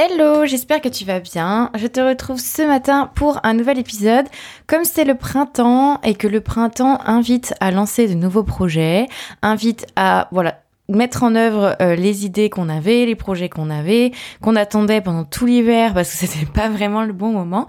Hello, 0.00 0.46
j'espère 0.46 0.80
que 0.80 0.88
tu 0.88 1.04
vas 1.04 1.18
bien. 1.18 1.72
Je 1.76 1.88
te 1.88 1.98
retrouve 1.98 2.38
ce 2.38 2.62
matin 2.62 3.10
pour 3.16 3.40
un 3.42 3.52
nouvel 3.52 3.80
épisode. 3.80 4.26
Comme 4.68 4.84
c'est 4.84 5.04
le 5.04 5.16
printemps 5.16 6.00
et 6.04 6.14
que 6.14 6.28
le 6.28 6.40
printemps 6.40 7.00
invite 7.04 7.52
à 7.58 7.72
lancer 7.72 8.06
de 8.06 8.14
nouveaux 8.14 8.44
projets, 8.44 9.08
invite 9.42 9.86
à 9.96 10.28
voilà 10.30 10.60
mettre 10.88 11.24
en 11.24 11.34
œuvre 11.34 11.74
euh, 11.82 11.96
les 11.96 12.24
idées 12.24 12.48
qu'on 12.48 12.68
avait, 12.68 13.06
les 13.06 13.16
projets 13.16 13.48
qu'on 13.48 13.70
avait, 13.70 14.12
qu'on 14.40 14.54
attendait 14.54 15.00
pendant 15.00 15.24
tout 15.24 15.46
l'hiver 15.46 15.94
parce 15.94 16.12
que 16.12 16.16
c'était 16.28 16.46
pas 16.46 16.68
vraiment 16.68 17.02
le 17.02 17.12
bon 17.12 17.32
moment. 17.32 17.66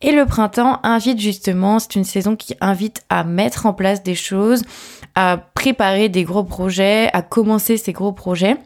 Et 0.00 0.10
le 0.10 0.26
printemps 0.26 0.80
invite 0.82 1.20
justement, 1.20 1.78
c'est 1.78 1.94
une 1.94 2.02
saison 2.02 2.34
qui 2.34 2.56
invite 2.60 3.04
à 3.10 3.22
mettre 3.22 3.66
en 3.66 3.74
place 3.74 4.02
des 4.02 4.16
choses, 4.16 4.64
à 5.14 5.36
préparer 5.54 6.08
des 6.08 6.24
gros 6.24 6.42
projets, 6.42 7.08
à 7.12 7.22
commencer 7.22 7.76
ces 7.76 7.92
gros 7.92 8.10
projets. 8.10 8.56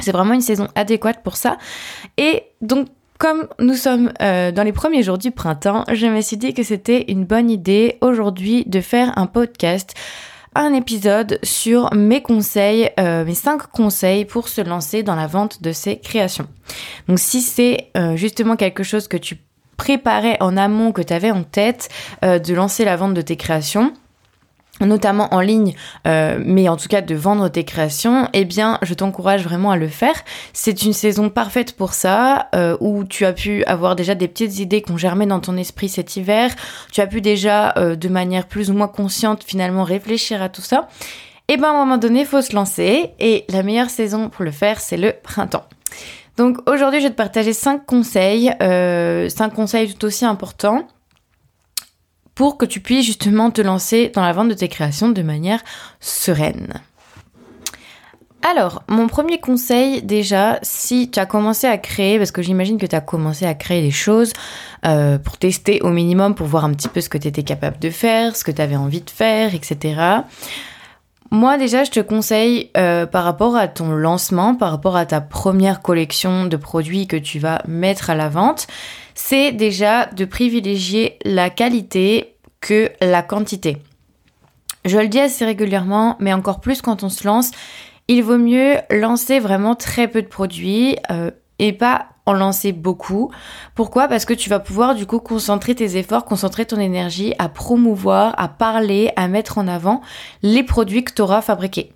C'est 0.00 0.12
vraiment 0.12 0.34
une 0.34 0.40
saison 0.40 0.68
adéquate 0.74 1.22
pour 1.22 1.36
ça. 1.36 1.58
Et 2.16 2.44
donc, 2.60 2.88
comme 3.20 3.48
nous 3.58 3.74
sommes 3.74 4.12
euh, 4.22 4.50
dans 4.50 4.62
les 4.62 4.72
premiers 4.72 5.02
jours 5.02 5.18
du 5.18 5.30
printemps, 5.30 5.84
je 5.92 6.06
me 6.06 6.22
suis 6.22 6.38
dit 6.38 6.54
que 6.54 6.62
c'était 6.62 7.04
une 7.08 7.26
bonne 7.26 7.50
idée 7.50 7.98
aujourd'hui 8.00 8.64
de 8.66 8.80
faire 8.80 9.12
un 9.18 9.26
podcast, 9.26 9.94
un 10.54 10.72
épisode 10.72 11.38
sur 11.42 11.92
mes 11.94 12.22
conseils, 12.22 12.88
euh, 12.98 13.26
mes 13.26 13.34
cinq 13.34 13.66
conseils 13.66 14.24
pour 14.24 14.48
se 14.48 14.62
lancer 14.62 15.02
dans 15.02 15.16
la 15.16 15.26
vente 15.26 15.62
de 15.62 15.70
ses 15.70 15.98
créations. 15.98 16.46
Donc 17.08 17.18
si 17.18 17.42
c'est 17.42 17.90
euh, 17.94 18.16
justement 18.16 18.56
quelque 18.56 18.84
chose 18.84 19.06
que 19.06 19.18
tu 19.18 19.36
préparais 19.76 20.38
en 20.40 20.56
amont, 20.56 20.90
que 20.90 21.02
tu 21.02 21.12
avais 21.12 21.30
en 21.30 21.42
tête 21.42 21.90
de 22.22 22.54
lancer 22.54 22.84
la 22.84 22.96
vente 22.96 23.14
de 23.14 23.22
tes 23.22 23.36
créations, 23.36 23.94
notamment 24.86 25.32
en 25.34 25.40
ligne, 25.40 25.74
euh, 26.06 26.38
mais 26.44 26.68
en 26.68 26.76
tout 26.76 26.88
cas 26.88 27.00
de 27.00 27.14
vendre 27.14 27.48
tes 27.48 27.64
créations, 27.64 28.28
eh 28.32 28.44
bien, 28.44 28.78
je 28.82 28.94
t'encourage 28.94 29.44
vraiment 29.44 29.70
à 29.70 29.76
le 29.76 29.88
faire. 29.88 30.14
C'est 30.52 30.82
une 30.82 30.92
saison 30.92 31.30
parfaite 31.30 31.76
pour 31.76 31.94
ça, 31.94 32.48
euh, 32.54 32.76
où 32.80 33.04
tu 33.04 33.24
as 33.24 33.32
pu 33.32 33.64
avoir 33.64 33.96
déjà 33.96 34.14
des 34.14 34.28
petites 34.28 34.58
idées 34.58 34.82
qui 34.82 34.92
ont 34.92 34.96
germé 34.96 35.26
dans 35.26 35.40
ton 35.40 35.56
esprit 35.56 35.88
cet 35.88 36.16
hiver. 36.16 36.54
Tu 36.92 37.00
as 37.00 37.06
pu 37.06 37.20
déjà, 37.20 37.74
euh, 37.76 37.96
de 37.96 38.08
manière 38.08 38.46
plus 38.46 38.70
ou 38.70 38.74
moins 38.74 38.88
consciente, 38.88 39.44
finalement 39.44 39.84
réfléchir 39.84 40.42
à 40.42 40.48
tout 40.48 40.62
ça. 40.62 40.88
Et 41.48 41.54
eh 41.54 41.56
ben, 41.56 41.68
à 41.68 41.70
un 41.70 41.78
moment 41.78 41.98
donné, 41.98 42.24
faut 42.24 42.42
se 42.42 42.54
lancer, 42.54 43.10
et 43.18 43.44
la 43.48 43.64
meilleure 43.64 43.90
saison 43.90 44.28
pour 44.28 44.44
le 44.44 44.52
faire, 44.52 44.80
c'est 44.80 44.96
le 44.96 45.12
printemps. 45.20 45.64
Donc 46.36 46.58
aujourd'hui, 46.70 47.00
je 47.00 47.06
vais 47.06 47.10
te 47.10 47.16
partager 47.16 47.52
cinq 47.52 47.84
conseils, 47.86 48.52
cinq 48.60 49.52
conseils 49.52 49.92
tout 49.92 50.06
aussi 50.06 50.24
importants 50.24 50.86
pour 52.40 52.56
que 52.56 52.64
tu 52.64 52.80
puisses 52.80 53.04
justement 53.04 53.50
te 53.50 53.60
lancer 53.60 54.10
dans 54.14 54.22
la 54.22 54.32
vente 54.32 54.48
de 54.48 54.54
tes 54.54 54.68
créations 54.68 55.10
de 55.10 55.20
manière 55.20 55.60
sereine. 56.00 56.80
Alors, 58.40 58.82
mon 58.88 59.08
premier 59.08 59.40
conseil 59.40 60.00
déjà, 60.00 60.58
si 60.62 61.10
tu 61.10 61.18
as 61.18 61.26
commencé 61.26 61.66
à 61.66 61.76
créer, 61.76 62.16
parce 62.16 62.32
que 62.32 62.40
j'imagine 62.40 62.78
que 62.78 62.86
tu 62.86 62.96
as 62.96 63.02
commencé 63.02 63.44
à 63.44 63.52
créer 63.52 63.82
des 63.82 63.90
choses 63.90 64.32
euh, 64.86 65.18
pour 65.18 65.36
tester 65.36 65.82
au 65.82 65.90
minimum, 65.90 66.34
pour 66.34 66.46
voir 66.46 66.64
un 66.64 66.72
petit 66.72 66.88
peu 66.88 67.02
ce 67.02 67.10
que 67.10 67.18
tu 67.18 67.28
étais 67.28 67.42
capable 67.42 67.78
de 67.78 67.90
faire, 67.90 68.34
ce 68.34 68.42
que 68.42 68.52
tu 68.52 68.62
avais 68.62 68.76
envie 68.76 69.02
de 69.02 69.10
faire, 69.10 69.54
etc. 69.54 70.22
Moi 71.30 71.58
déjà, 71.58 71.84
je 71.84 71.90
te 71.90 72.00
conseille 72.00 72.70
euh, 72.76 73.04
par 73.04 73.22
rapport 73.22 73.54
à 73.54 73.68
ton 73.68 73.90
lancement, 73.90 74.54
par 74.54 74.70
rapport 74.70 74.96
à 74.96 75.04
ta 75.04 75.20
première 75.20 75.82
collection 75.82 76.46
de 76.46 76.56
produits 76.56 77.06
que 77.06 77.18
tu 77.18 77.38
vas 77.38 77.62
mettre 77.68 78.08
à 78.08 78.14
la 78.14 78.30
vente, 78.30 78.66
c'est 79.22 79.52
déjà 79.52 80.06
de 80.06 80.24
privilégier 80.24 81.18
la 81.24 81.50
qualité 81.50 82.36
que 82.60 82.90
la 83.02 83.22
quantité. 83.22 83.76
Je 84.86 84.96
le 84.98 85.08
dis 85.08 85.20
assez 85.20 85.44
régulièrement, 85.44 86.16
mais 86.20 86.32
encore 86.32 86.60
plus 86.60 86.80
quand 86.80 87.04
on 87.04 87.10
se 87.10 87.26
lance, 87.26 87.50
il 88.08 88.22
vaut 88.22 88.38
mieux 88.38 88.76
lancer 88.90 89.38
vraiment 89.38 89.74
très 89.74 90.08
peu 90.08 90.22
de 90.22 90.26
produits 90.26 90.96
euh, 91.10 91.30
et 91.58 91.74
pas 91.74 92.06
en 92.24 92.32
lancer 92.32 92.72
beaucoup. 92.72 93.30
Pourquoi? 93.74 94.08
Parce 94.08 94.24
que 94.24 94.34
tu 94.34 94.48
vas 94.48 94.58
pouvoir 94.58 94.94
du 94.94 95.04
coup 95.04 95.20
concentrer 95.20 95.74
tes 95.74 95.98
efforts, 95.98 96.24
concentrer 96.24 96.64
ton 96.64 96.80
énergie 96.80 97.34
à 97.38 97.50
promouvoir, 97.50 98.34
à 98.38 98.48
parler, 98.48 99.12
à 99.16 99.28
mettre 99.28 99.58
en 99.58 99.68
avant 99.68 100.00
les 100.42 100.62
produits 100.62 101.04
que 101.04 101.12
tu 101.12 101.20
auras 101.20 101.42
fabriqués. 101.42 101.92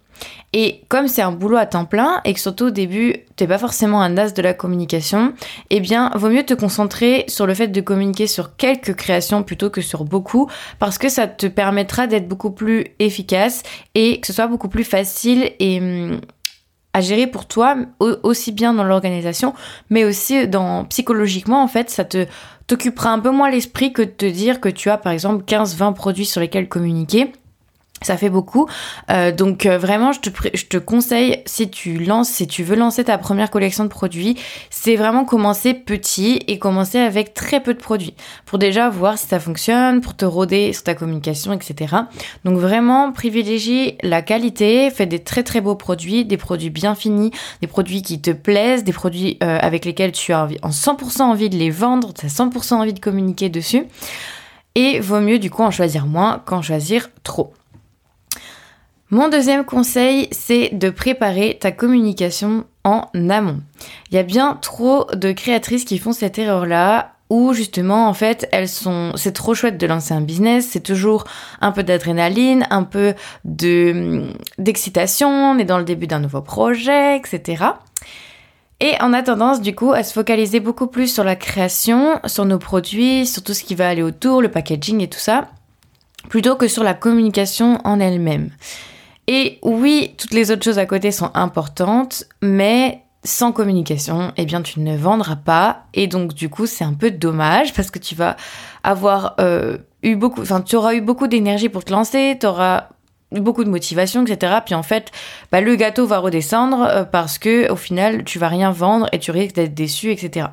Et 0.52 0.82
comme 0.88 1.08
c'est 1.08 1.22
un 1.22 1.32
boulot 1.32 1.56
à 1.56 1.66
temps 1.66 1.84
plein 1.84 2.20
et 2.24 2.32
que 2.32 2.40
surtout 2.40 2.66
au 2.66 2.70
début, 2.70 3.16
t'es 3.34 3.48
pas 3.48 3.58
forcément 3.58 4.00
un 4.02 4.16
as 4.16 4.32
de 4.34 4.42
la 4.42 4.54
communication, 4.54 5.34
eh 5.70 5.80
bien, 5.80 6.10
vaut 6.14 6.28
mieux 6.28 6.44
te 6.44 6.54
concentrer 6.54 7.24
sur 7.26 7.46
le 7.46 7.54
fait 7.54 7.68
de 7.68 7.80
communiquer 7.80 8.28
sur 8.28 8.56
quelques 8.56 8.94
créations 8.94 9.42
plutôt 9.42 9.70
que 9.70 9.80
sur 9.80 10.04
beaucoup 10.04 10.48
parce 10.78 10.96
que 10.96 11.08
ça 11.08 11.26
te 11.26 11.46
permettra 11.46 12.06
d'être 12.06 12.28
beaucoup 12.28 12.52
plus 12.52 12.86
efficace 13.00 13.62
et 13.96 14.20
que 14.20 14.26
ce 14.26 14.32
soit 14.32 14.46
beaucoup 14.46 14.68
plus 14.68 14.84
facile 14.84 15.50
hum, 15.60 16.20
à 16.92 17.00
gérer 17.00 17.26
pour 17.26 17.46
toi 17.46 17.76
aussi 17.98 18.52
bien 18.52 18.72
dans 18.72 18.84
l'organisation 18.84 19.52
mais 19.90 20.04
aussi 20.04 20.46
dans 20.46 20.84
psychologiquement 20.84 21.62
en 21.62 21.68
fait 21.68 21.90
ça 21.90 22.04
te 22.04 22.26
t'occupera 22.68 23.10
un 23.10 23.18
peu 23.18 23.30
moins 23.30 23.50
l'esprit 23.50 23.92
que 23.92 24.02
de 24.02 24.10
te 24.10 24.26
dire 24.26 24.60
que 24.60 24.68
tu 24.68 24.88
as 24.90 24.96
par 24.96 25.12
exemple 25.12 25.44
15 25.44 25.74
20 25.74 25.92
produits 25.92 26.24
sur 26.24 26.40
lesquels 26.40 26.68
communiquer 26.68 27.32
ça 28.02 28.16
fait 28.16 28.30
beaucoup. 28.30 28.66
Euh, 29.10 29.32
donc 29.32 29.66
euh, 29.66 29.78
vraiment, 29.78 30.12
je 30.12 30.20
te, 30.20 30.30
je 30.54 30.66
te 30.66 30.76
conseille, 30.76 31.42
si 31.46 31.70
tu 31.70 31.98
lances, 31.98 32.28
si 32.28 32.46
tu 32.46 32.62
veux 32.62 32.76
lancer 32.76 33.04
ta 33.04 33.18
première 33.18 33.50
collection 33.50 33.84
de 33.84 33.88
produits, 33.88 34.36
c'est 34.70 34.96
vraiment 34.96 35.24
commencer 35.24 35.74
petit 35.74 36.40
et 36.46 36.58
commencer 36.58 36.98
avec 36.98 37.34
très 37.34 37.62
peu 37.62 37.74
de 37.74 37.78
produits. 37.78 38.14
Pour 38.46 38.58
déjà 38.58 38.90
voir 38.90 39.18
si 39.18 39.26
ça 39.26 39.40
fonctionne, 39.40 40.00
pour 40.00 40.16
te 40.16 40.24
roder 40.24 40.72
sur 40.72 40.84
ta 40.84 40.94
communication, 40.94 41.52
etc. 41.52 41.94
Donc 42.44 42.58
vraiment, 42.58 43.12
privilégie 43.12 43.96
la 44.02 44.22
qualité, 44.22 44.90
fais 44.90 45.06
des 45.06 45.20
très 45.20 45.42
très 45.42 45.60
beaux 45.60 45.76
produits, 45.76 46.24
des 46.24 46.36
produits 46.36 46.70
bien 46.70 46.94
finis, 46.94 47.30
des 47.60 47.66
produits 47.66 48.02
qui 48.02 48.20
te 48.20 48.30
plaisent, 48.30 48.84
des 48.84 48.92
produits 48.92 49.38
euh, 49.42 49.58
avec 49.60 49.84
lesquels 49.84 50.12
tu 50.12 50.32
as 50.32 50.48
en 50.62 50.70
100% 50.70 51.22
envie 51.22 51.48
de 51.48 51.56
les 51.56 51.70
vendre, 51.70 52.12
tu 52.12 52.26
as 52.26 52.28
100% 52.28 52.74
envie 52.74 52.92
de 52.92 53.00
communiquer 53.00 53.48
dessus. 53.48 53.84
Et 54.74 54.98
vaut 54.98 55.20
mieux 55.20 55.38
du 55.38 55.50
coup 55.50 55.62
en 55.62 55.70
choisir 55.70 56.06
moins 56.06 56.42
qu'en 56.44 56.60
choisir 56.60 57.08
trop. 57.22 57.54
Mon 59.10 59.28
deuxième 59.28 59.64
conseil, 59.64 60.28
c'est 60.32 60.70
de 60.72 60.88
préparer 60.88 61.58
ta 61.60 61.72
communication 61.72 62.64
en 62.84 63.08
amont. 63.28 63.60
Il 64.10 64.16
y 64.16 64.18
a 64.18 64.22
bien 64.22 64.58
trop 64.60 65.06
de 65.12 65.32
créatrices 65.32 65.84
qui 65.84 65.98
font 65.98 66.12
cette 66.12 66.38
erreur-là 66.38 67.12
où 67.30 67.52
justement 67.52 68.08
en 68.08 68.14
fait 68.14 68.48
elles 68.52 68.68
sont 68.68 69.12
c'est 69.16 69.32
trop 69.32 69.54
chouette 69.54 69.78
de 69.78 69.86
lancer 69.86 70.12
un 70.12 70.20
business, 70.20 70.68
c'est 70.70 70.82
toujours 70.82 71.24
un 71.60 71.72
peu 71.72 71.82
d'adrénaline, 71.82 72.66
un 72.70 72.82
peu 72.82 73.14
de 73.44 74.24
d'excitation, 74.58 75.28
on 75.28 75.58
est 75.58 75.64
dans 75.64 75.78
le 75.78 75.84
début 75.84 76.06
d'un 76.06 76.20
nouveau 76.20 76.42
projet, 76.42 77.16
etc. 77.16 77.64
Et 78.80 78.94
on 79.00 79.12
a 79.12 79.22
tendance 79.22 79.60
du 79.60 79.74
coup 79.74 79.92
à 79.92 80.02
se 80.02 80.12
focaliser 80.12 80.60
beaucoup 80.60 80.86
plus 80.86 81.12
sur 81.12 81.24
la 81.24 81.36
création, 81.36 82.20
sur 82.26 82.44
nos 82.44 82.58
produits, 82.58 83.26
sur 83.26 83.42
tout 83.42 83.54
ce 83.54 83.64
qui 83.64 83.74
va 83.74 83.88
aller 83.88 84.02
autour, 84.02 84.42
le 84.42 84.50
packaging 84.50 85.00
et 85.00 85.08
tout 85.08 85.18
ça, 85.18 85.48
plutôt 86.28 86.56
que 86.56 86.68
sur 86.68 86.82
la 86.82 86.94
communication 86.94 87.78
en 87.84 88.00
elle-même. 88.00 88.50
Et 89.26 89.58
oui, 89.62 90.14
toutes 90.18 90.34
les 90.34 90.50
autres 90.50 90.64
choses 90.64 90.78
à 90.78 90.86
côté 90.86 91.10
sont 91.10 91.30
importantes, 91.34 92.24
mais 92.42 93.02
sans 93.24 93.52
communication, 93.52 94.32
eh 94.36 94.44
bien 94.44 94.60
tu 94.60 94.80
ne 94.80 94.96
vendras 94.96 95.36
pas. 95.36 95.84
Et 95.94 96.06
donc 96.06 96.34
du 96.34 96.50
coup, 96.50 96.66
c'est 96.66 96.84
un 96.84 96.92
peu 96.92 97.10
dommage 97.10 97.72
parce 97.72 97.90
que 97.90 97.98
tu 97.98 98.14
vas 98.14 98.36
avoir 98.82 99.34
euh, 99.40 99.78
eu 100.02 100.14
beaucoup, 100.14 100.42
enfin 100.42 100.60
tu 100.60 100.76
auras 100.76 100.94
eu 100.94 101.00
beaucoup 101.00 101.26
d'énergie 101.26 101.70
pour 101.70 101.84
te 101.84 101.92
lancer, 101.92 102.36
tu 102.38 102.46
auras 102.46 102.88
beaucoup 103.32 103.64
de 103.64 103.70
motivation, 103.70 104.24
etc. 104.24 104.58
Puis 104.64 104.74
en 104.74 104.82
fait, 104.82 105.10
bah, 105.50 105.60
le 105.60 105.74
gâteau 105.74 106.06
va 106.06 106.18
redescendre 106.18 106.82
euh, 106.82 107.04
parce 107.04 107.38
que 107.38 107.70
au 107.70 107.76
final, 107.76 108.24
tu 108.24 108.38
vas 108.38 108.48
rien 108.48 108.70
vendre 108.70 109.08
et 109.12 109.18
tu 109.18 109.30
risques 109.30 109.56
d'être 109.56 109.74
déçu, 109.74 110.10
etc. 110.10 110.48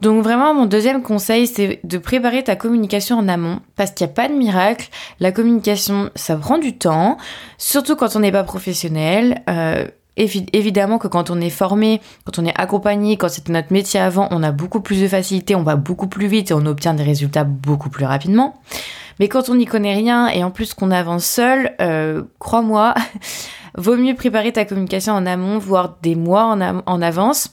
Donc 0.00 0.22
vraiment, 0.22 0.54
mon 0.54 0.66
deuxième 0.66 1.02
conseil, 1.02 1.46
c'est 1.46 1.80
de 1.84 1.98
préparer 1.98 2.42
ta 2.42 2.56
communication 2.56 3.18
en 3.18 3.28
amont, 3.28 3.60
parce 3.76 3.90
qu'il 3.90 4.06
n'y 4.06 4.12
a 4.12 4.14
pas 4.14 4.28
de 4.28 4.34
miracle. 4.34 4.88
La 5.20 5.30
communication, 5.30 6.10
ça 6.14 6.36
prend 6.36 6.58
du 6.58 6.76
temps, 6.76 7.18
surtout 7.58 7.96
quand 7.96 8.16
on 8.16 8.20
n'est 8.20 8.32
pas 8.32 8.44
professionnel. 8.44 9.42
Euh, 9.50 9.86
évidemment 10.16 10.98
que 10.98 11.08
quand 11.08 11.30
on 11.30 11.40
est 11.40 11.50
formé, 11.50 12.00
quand 12.24 12.38
on 12.38 12.44
est 12.44 12.58
accompagné, 12.58 13.16
quand 13.16 13.28
c'est 13.28 13.48
notre 13.48 13.72
métier 13.72 14.00
avant, 14.00 14.28
on 14.30 14.42
a 14.42 14.52
beaucoup 14.52 14.80
plus 14.80 15.00
de 15.00 15.08
facilité, 15.08 15.54
on 15.54 15.62
va 15.62 15.76
beaucoup 15.76 16.08
plus 16.08 16.26
vite 16.26 16.50
et 16.50 16.54
on 16.54 16.66
obtient 16.66 16.94
des 16.94 17.04
résultats 17.04 17.44
beaucoup 17.44 17.88
plus 17.88 18.04
rapidement. 18.04 18.60
Mais 19.18 19.28
quand 19.28 19.48
on 19.48 19.54
n'y 19.54 19.66
connaît 19.66 19.94
rien 19.94 20.28
et 20.28 20.42
en 20.44 20.50
plus 20.50 20.74
qu'on 20.74 20.90
avance 20.90 21.24
seul, 21.24 21.74
euh, 21.80 22.22
crois-moi, 22.38 22.94
vaut 23.76 23.96
mieux 23.96 24.14
préparer 24.14 24.52
ta 24.52 24.64
communication 24.64 25.12
en 25.12 25.24
amont, 25.26 25.58
voire 25.58 25.96
des 26.02 26.16
mois 26.16 26.44
en, 26.44 26.82
en 26.84 27.02
avance 27.02 27.50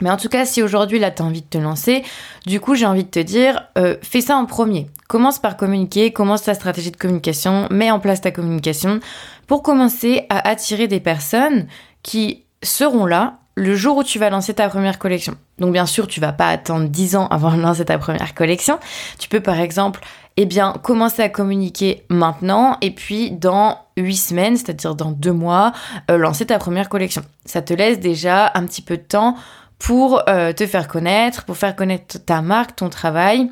mais 0.00 0.10
en 0.10 0.16
tout 0.16 0.28
cas, 0.28 0.44
si 0.44 0.62
aujourd'hui 0.62 0.98
là 0.98 1.10
tu 1.10 1.22
as 1.22 1.24
envie 1.24 1.42
de 1.42 1.46
te 1.46 1.58
lancer, 1.58 2.02
du 2.46 2.60
coup 2.60 2.74
j'ai 2.74 2.86
envie 2.86 3.04
de 3.04 3.10
te 3.10 3.20
dire, 3.20 3.68
euh, 3.78 3.96
fais 4.02 4.20
ça 4.20 4.36
en 4.36 4.46
premier. 4.46 4.86
Commence 5.08 5.38
par 5.38 5.56
communiquer, 5.56 6.12
commence 6.12 6.42
ta 6.42 6.54
stratégie 6.54 6.90
de 6.90 6.96
communication, 6.96 7.66
mets 7.70 7.90
en 7.90 8.00
place 8.00 8.20
ta 8.20 8.30
communication 8.30 9.00
pour 9.46 9.62
commencer 9.62 10.26
à 10.28 10.48
attirer 10.48 10.86
des 10.86 11.00
personnes 11.00 11.66
qui 12.02 12.44
seront 12.62 13.06
là 13.06 13.38
le 13.56 13.74
jour 13.74 13.98
où 13.98 14.04
tu 14.04 14.18
vas 14.18 14.30
lancer 14.30 14.54
ta 14.54 14.68
première 14.68 14.98
collection. 14.98 15.34
Donc 15.58 15.72
bien 15.72 15.86
sûr, 15.86 16.06
tu 16.06 16.20
vas 16.20 16.32
pas 16.32 16.48
attendre 16.48 16.88
10 16.88 17.16
ans 17.16 17.26
avant 17.28 17.52
de 17.52 17.60
lancer 17.60 17.84
ta 17.84 17.98
première 17.98 18.34
collection. 18.34 18.78
Tu 19.18 19.28
peux 19.28 19.40
par 19.40 19.60
exemple, 19.60 20.00
eh 20.36 20.46
bien, 20.46 20.74
commencer 20.82 21.22
à 21.22 21.28
communiquer 21.28 22.04
maintenant 22.08 22.78
et 22.80 22.90
puis 22.90 23.30
dans 23.30 23.78
8 23.96 24.16
semaines, 24.16 24.56
c'est-à-dire 24.56 24.94
dans 24.94 25.10
2 25.10 25.32
mois, 25.32 25.72
euh, 26.10 26.16
lancer 26.16 26.46
ta 26.46 26.58
première 26.58 26.88
collection. 26.88 27.22
Ça 27.44 27.60
te 27.60 27.74
laisse 27.74 28.00
déjà 28.00 28.50
un 28.54 28.64
petit 28.64 28.82
peu 28.82 28.96
de 28.96 29.02
temps 29.02 29.36
pour 29.80 30.22
euh, 30.28 30.52
te 30.52 30.66
faire 30.66 30.86
connaître, 30.86 31.44
pour 31.44 31.56
faire 31.56 31.74
connaître 31.74 32.18
ta 32.24 32.42
marque, 32.42 32.76
ton 32.76 32.90
travail 32.90 33.50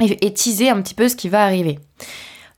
et, 0.00 0.32
teaser 0.32 0.68
un 0.68 0.80
petit 0.82 0.94
peu 0.94 1.08
ce 1.08 1.16
qui 1.16 1.30
va 1.30 1.42
arriver. 1.42 1.80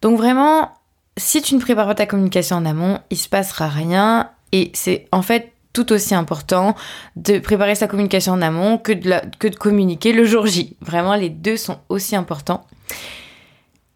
Donc 0.03 0.19
vraiment, 0.19 0.73
si 1.17 1.41
tu 1.41 1.55
ne 1.55 1.61
prépares 1.61 1.87
pas 1.87 1.95
ta 1.95 2.07
communication 2.07 2.57
en 2.57 2.67
amont, 2.67 2.99
il 3.11 3.17
se 3.17 3.29
passera 3.29 3.69
rien 3.69 4.31
et 4.53 4.73
c'est 4.75 5.07
en 5.13 5.23
fait 5.23 5.53
tout 5.73 5.93
aussi 5.93 6.15
important 6.15 6.75
de 7.15 7.39
préparer 7.39 7.77
sa 7.77 7.87
communication 7.87 8.33
en 8.33 8.43
amont 8.43 8.79
que 8.79 8.93
de 8.93 9.57
communiquer 9.57 10.13
le 10.13 10.25
jour 10.25 10.47
J. 10.47 10.77
Vraiment, 10.81 11.15
les 11.15 11.31
deux 11.31 11.57
sont 11.57 11.79
aussi 11.89 12.17
importants. 12.17 12.67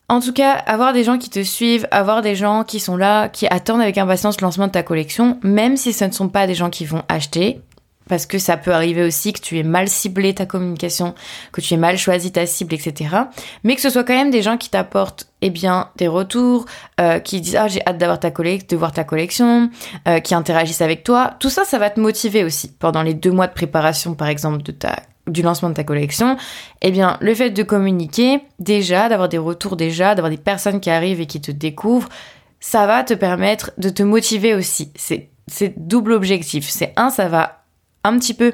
En 0.08 0.20
tout 0.20 0.32
cas, 0.32 0.52
avoir 0.52 0.92
des 0.92 1.02
gens 1.02 1.18
qui 1.18 1.30
te 1.30 1.42
suivent, 1.42 1.88
avoir 1.90 2.22
des 2.22 2.36
gens 2.36 2.62
qui 2.62 2.78
sont 2.78 2.96
là, 2.96 3.28
qui 3.28 3.48
attendent 3.48 3.80
avec 3.80 3.98
impatience 3.98 4.40
le 4.40 4.44
lancement 4.44 4.68
de 4.68 4.72
ta 4.72 4.84
collection, 4.84 5.40
même 5.42 5.76
si 5.76 5.92
ce 5.92 6.04
ne 6.04 6.12
sont 6.12 6.28
pas 6.28 6.46
des 6.46 6.54
gens 6.54 6.70
qui 6.70 6.84
vont 6.84 7.02
acheter, 7.08 7.62
parce 8.08 8.26
que 8.26 8.38
ça 8.38 8.56
peut 8.56 8.72
arriver 8.72 9.02
aussi 9.02 9.32
que 9.32 9.40
tu 9.40 9.58
aies 9.58 9.62
mal 9.62 9.88
ciblé 9.88 10.34
ta 10.34 10.46
communication, 10.46 11.14
que 11.52 11.60
tu 11.60 11.74
aies 11.74 11.78
mal 11.78 11.98
choisi 11.98 12.32
ta 12.32 12.46
cible, 12.46 12.74
etc. 12.74 13.16
Mais 13.64 13.74
que 13.74 13.80
ce 13.80 13.90
soit 13.90 14.04
quand 14.04 14.14
même 14.14 14.30
des 14.30 14.42
gens 14.42 14.56
qui 14.56 14.70
t'apportent 14.70 15.28
eh 15.40 15.50
bien 15.50 15.90
des 15.96 16.08
retours, 16.08 16.66
euh, 17.00 17.18
qui 17.18 17.40
disent 17.40 17.56
ah 17.56 17.68
j'ai 17.68 17.84
hâte 17.86 17.98
d'avoir 17.98 18.20
ta 18.20 18.30
de 18.30 18.76
voir 18.76 18.92
ta 18.92 19.04
collection, 19.04 19.70
euh, 20.08 20.20
qui 20.20 20.34
interagissent 20.34 20.82
avec 20.82 21.04
toi. 21.04 21.34
Tout 21.38 21.50
ça, 21.50 21.64
ça 21.64 21.78
va 21.78 21.90
te 21.90 22.00
motiver 22.00 22.44
aussi 22.44 22.72
pendant 22.72 23.02
les 23.02 23.14
deux 23.14 23.32
mois 23.32 23.46
de 23.46 23.52
préparation, 23.52 24.14
par 24.14 24.28
exemple, 24.28 24.62
de 24.62 24.72
ta 24.72 24.96
du 25.28 25.42
lancement 25.42 25.68
de 25.68 25.74
ta 25.74 25.84
collection, 25.84 26.36
eh 26.80 26.90
bien, 26.90 27.16
le 27.20 27.34
fait 27.34 27.50
de 27.50 27.62
communiquer 27.62 28.40
déjà, 28.58 29.08
d'avoir 29.08 29.28
des 29.28 29.38
retours 29.38 29.76
déjà, 29.76 30.14
d'avoir 30.14 30.30
des 30.30 30.36
personnes 30.36 30.80
qui 30.80 30.90
arrivent 30.90 31.20
et 31.20 31.26
qui 31.26 31.40
te 31.40 31.52
découvrent, 31.52 32.08
ça 32.58 32.86
va 32.86 33.04
te 33.04 33.14
permettre 33.14 33.72
de 33.78 33.88
te 33.88 34.02
motiver 34.02 34.54
aussi. 34.54 34.92
C'est 34.96 35.74
double 35.76 36.12
objectif. 36.12 36.68
C'est 36.68 36.92
un, 36.96 37.10
ça 37.10 37.28
va 37.28 37.61
un 38.04 38.18
petit 38.18 38.34
peu 38.34 38.52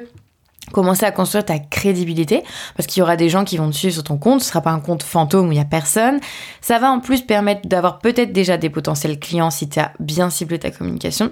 commencer 0.71 1.05
à 1.05 1.11
construire 1.11 1.45
ta 1.45 1.57
crédibilité 1.57 2.43
parce 2.77 2.85
qu'il 2.87 2.99
y 2.99 3.03
aura 3.03 3.15
des 3.15 3.29
gens 3.29 3.43
qui 3.43 3.57
vont 3.57 3.69
te 3.71 3.75
suivre 3.75 3.93
sur 3.93 4.03
ton 4.03 4.17
compte, 4.17 4.41
ce 4.41 4.49
sera 4.49 4.61
pas 4.61 4.71
un 4.71 4.79
compte 4.79 5.03
fantôme 5.03 5.49
où 5.49 5.51
il 5.51 5.57
y 5.57 5.61
a 5.61 5.65
personne. 5.65 6.19
Ça 6.61 6.77
va 6.79 6.91
en 6.91 6.99
plus 6.99 7.21
permettre 7.21 7.67
d'avoir 7.67 7.99
peut-être 7.99 8.31
déjà 8.31 8.57
des 8.57 8.69
potentiels 8.69 9.19
clients 9.19 9.51
si 9.51 9.67
tu 9.67 9.79
as 9.79 9.93
bien 9.99 10.29
ciblé 10.29 10.59
ta 10.59 10.71
communication 10.71 11.31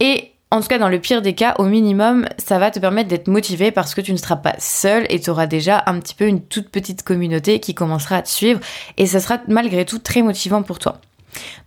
et 0.00 0.30
en 0.50 0.60
tout 0.60 0.68
cas, 0.68 0.78
dans 0.78 0.88
le 0.88 1.00
pire 1.00 1.20
des 1.20 1.34
cas, 1.34 1.56
au 1.58 1.64
minimum, 1.64 2.28
ça 2.38 2.60
va 2.60 2.70
te 2.70 2.78
permettre 2.78 3.08
d'être 3.08 3.26
motivé 3.26 3.72
parce 3.72 3.92
que 3.92 4.00
tu 4.00 4.12
ne 4.12 4.16
seras 4.16 4.36
pas 4.36 4.54
seul 4.58 5.04
et 5.10 5.18
tu 5.18 5.28
auras 5.28 5.48
déjà 5.48 5.82
un 5.86 5.98
petit 5.98 6.14
peu 6.14 6.28
une 6.28 6.40
toute 6.40 6.68
petite 6.68 7.02
communauté 7.02 7.58
qui 7.58 7.74
commencera 7.74 8.18
à 8.18 8.22
te 8.22 8.28
suivre 8.28 8.60
et 8.96 9.06
ça 9.06 9.18
sera 9.18 9.40
malgré 9.48 9.84
tout 9.84 9.98
très 9.98 10.22
motivant 10.22 10.62
pour 10.62 10.78
toi. 10.78 11.00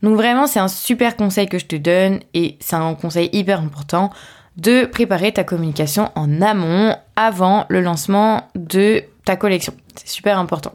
Donc 0.03 0.15
vraiment, 0.15 0.47
c'est 0.47 0.59
un 0.59 0.69
super 0.69 1.17
conseil 1.17 1.47
que 1.47 1.59
je 1.59 1.65
te 1.65 1.75
donne 1.75 2.21
et 2.33 2.55
c'est 2.61 2.77
un 2.77 2.93
conseil 2.95 3.29
hyper 3.33 3.59
important 3.59 4.09
de 4.57 4.85
préparer 4.85 5.31
ta 5.31 5.43
communication 5.43 6.11
en 6.15 6.41
amont 6.41 6.95
avant 7.15 7.65
le 7.69 7.81
lancement 7.81 8.49
de 8.55 9.03
ta 9.23 9.35
collection. 9.35 9.73
C'est 9.95 10.09
super 10.09 10.39
important. 10.39 10.73